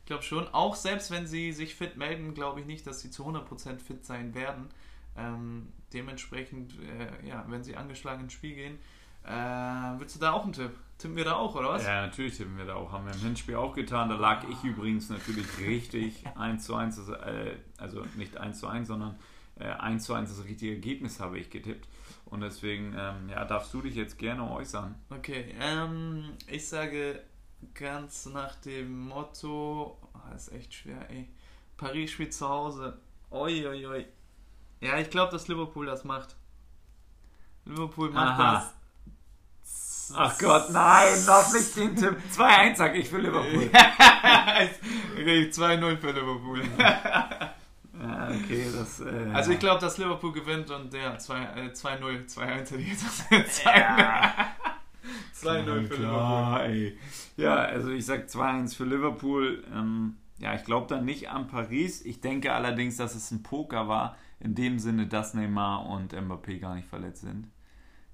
[0.00, 0.48] Ich glaube schon.
[0.48, 4.04] Auch selbst wenn sie sich fit melden, glaube ich nicht, dass sie zu 100% fit
[4.04, 4.68] sein werden.
[5.16, 8.78] Ähm, dementsprechend, äh, ja, wenn sie angeschlagen ins Spiel gehen,
[9.24, 10.72] äh, willst du da auch einen Tipp?
[10.98, 11.84] Tippen wir da auch, oder was?
[11.84, 12.92] Ja, natürlich tippen wir da auch.
[12.92, 14.08] Haben wir im Hinspiel auch getan.
[14.08, 18.88] Da lag ich übrigens natürlich richtig 1 zu 1, äh, also nicht 1 zu 1,
[18.88, 19.16] sondern
[19.58, 21.88] äh, 1 zu 1 das richtige Ergebnis habe ich getippt.
[22.26, 24.94] Und deswegen ähm, ja, darfst du dich jetzt gerne äußern.
[25.10, 27.20] Okay, ähm, ich sage
[27.74, 31.28] ganz nach dem Motto, oh, ist echt schwer, ey.
[31.76, 32.98] Paris spielt zu Hause.
[33.30, 34.06] Oi, oi, oi.
[34.84, 36.36] Ja, ich glaube, dass Liverpool das macht.
[37.64, 38.54] Liverpool macht Aha.
[38.54, 38.74] das.
[40.14, 42.14] Ach Gott, nein, noch nicht den Tipp.
[42.30, 43.62] 2-1 sag ich für Liverpool.
[45.22, 46.62] 2-0 für Liverpool.
[46.78, 49.00] Ja, okay, das.
[49.00, 53.32] Äh, also ich glaube, dass Liverpool gewinnt und der 2-0, 2-1 hätte ich jetzt 2-0
[55.88, 56.60] für Liverpool.
[56.60, 56.98] Ey.
[57.38, 59.64] Ja, also ich sag 2-1 für Liverpool.
[59.72, 62.04] Ähm, ja, ich glaube dann nicht an Paris.
[62.04, 66.58] Ich denke allerdings, dass es ein Poker war, in dem Sinne, dass Neymar und Mbappé
[66.60, 67.48] gar nicht verletzt sind.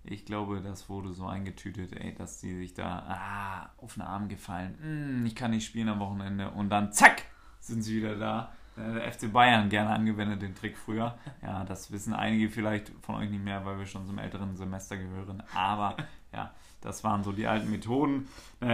[0.05, 4.29] Ich glaube, das wurde so eingetütet, ey, dass die sich da ah, auf den Arm
[4.29, 4.79] gefallen.
[4.81, 6.51] Hm, ich kann nicht spielen am Wochenende.
[6.51, 7.25] Und dann zack,
[7.59, 8.53] sind sie wieder da.
[8.77, 11.19] Äh, der FC Bayern gerne angewendet, den Trick früher.
[11.43, 14.97] Ja, das wissen einige vielleicht von euch nicht mehr, weil wir schon zum älteren Semester
[14.97, 15.43] gehören.
[15.55, 15.97] Aber
[16.33, 18.29] ja, das waren so die alten Methoden.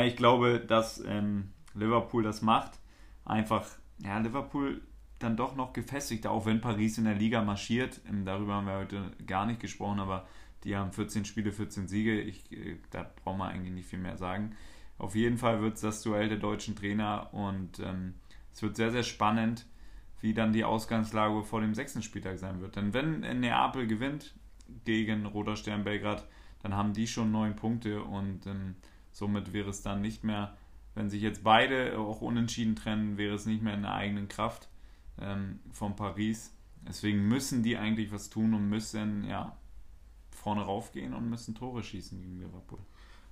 [0.05, 2.79] Ich glaube, dass ähm, Liverpool das macht.
[3.25, 3.67] Einfach,
[3.99, 4.83] ja, Liverpool
[5.19, 8.01] dann doch noch gefestigter, auch wenn Paris in der Liga marschiert.
[8.09, 10.27] Ähm, darüber haben wir heute gar nicht gesprochen, aber
[10.65, 12.21] die haben 14 Spiele, 14 Siege.
[12.21, 14.57] Ich, äh, da brauchen wir eigentlich nicht viel mehr sagen.
[14.99, 18.15] Auf jeden Fall wird es das Duell der deutschen Trainer und ähm,
[18.53, 19.67] es wird sehr, sehr spannend,
[20.21, 22.77] wie dann die Ausgangslage vor dem sechsten Spieltag sein wird.
[22.77, 24.35] Denn wenn Neapel gewinnt
[24.85, 26.27] gegen Roter Stern Belgrad,
[26.63, 28.77] dann haben die schon neun Punkte und ähm,
[29.13, 30.57] somit wäre es dann nicht mehr,
[30.95, 34.71] wenn sich jetzt beide auch unentschieden trennen, wäre es nicht mehr in der eigenen Kraft
[35.21, 36.55] ähm, von Paris.
[36.87, 39.57] Deswegen müssen die eigentlich was tun und müssen ja
[40.31, 42.79] vorne raufgehen und müssen Tore schießen gegen Liverpool.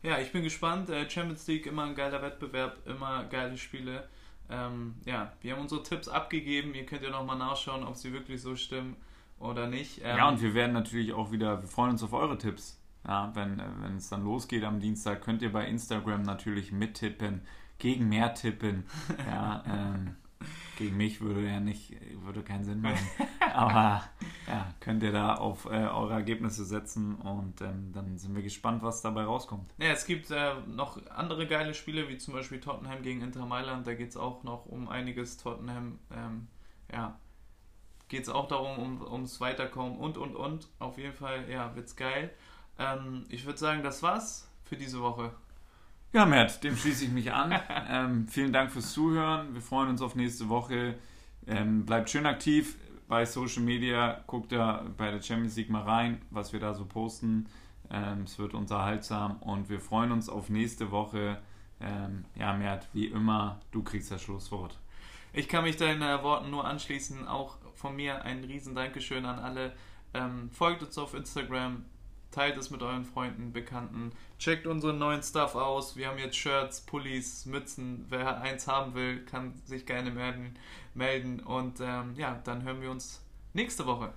[0.03, 0.91] Ja, ich bin gespannt.
[0.91, 4.09] Äh, Champions League immer ein geiler Wettbewerb, immer geile Spiele.
[4.51, 6.75] Ähm, ja, wir haben unsere Tipps abgegeben.
[6.75, 8.97] Ihr könnt ja nochmal nachschauen, ob sie wirklich so stimmen
[9.39, 10.01] oder nicht.
[10.03, 12.81] Ähm, ja, und wir werden natürlich auch wieder, wir freuen uns auf eure Tipps.
[13.07, 17.43] Ja, wenn, äh, wenn es dann losgeht am Dienstag, könnt ihr bei Instagram natürlich mittippen,
[17.79, 18.85] gegen mehr tippen.
[19.27, 20.17] Ja, ähm,
[20.77, 21.95] gegen mich würde ja nicht,
[22.25, 23.07] würde keinen Sinn machen.
[23.53, 24.03] Aber
[24.47, 28.83] ja, könnt ihr da auf äh, eure Ergebnisse setzen und ähm, dann sind wir gespannt,
[28.83, 29.73] was dabei rauskommt.
[29.79, 33.87] Ja, es gibt äh, noch andere geile Spiele, wie zum Beispiel Tottenham gegen Inter Mailand.
[33.87, 35.37] Da geht es auch noch um einiges.
[35.37, 36.49] Tottenham, ähm,
[36.93, 37.19] ja,
[38.09, 40.69] geht es auch darum, um, ums Weiterkommen und, und, und.
[40.79, 42.31] Auf jeden Fall, ja, wird's geil.
[42.79, 45.33] Ähm, ich würde sagen, das war's für diese Woche.
[46.15, 47.61] Ja, Matt, dem schließe ich mich an.
[47.91, 49.53] ähm, vielen Dank fürs Zuhören.
[49.53, 50.95] Wir freuen uns auf nächste Woche.
[51.45, 52.77] Ähm, bleibt schön aktiv
[53.09, 54.23] bei Social Media.
[54.29, 57.49] Guckt da bei der Champions League mal rein, was wir da so posten.
[57.91, 61.43] Ähm, es wird unterhaltsam und wir freuen uns auf nächste Woche.
[61.81, 64.79] Ähm, ja, Mert, wie immer, du kriegst das Schlusswort.
[65.33, 67.27] Ich kann mich deinen äh, Worten nur anschließen.
[67.27, 69.73] Auch von mir ein riesen Dankeschön an alle.
[70.15, 71.85] Ähm, folgt uns auf Instagram,
[72.35, 75.97] teilt es mit euren Freunden, Bekannten, checkt unseren neuen Stuff aus.
[75.97, 78.07] Wir haben jetzt Shirts, Pullis, Mützen.
[78.09, 80.11] Wer eins haben will, kann sich gerne
[80.95, 81.41] melden.
[81.41, 84.13] Und ähm, ja, dann hören wir uns nächste Woche.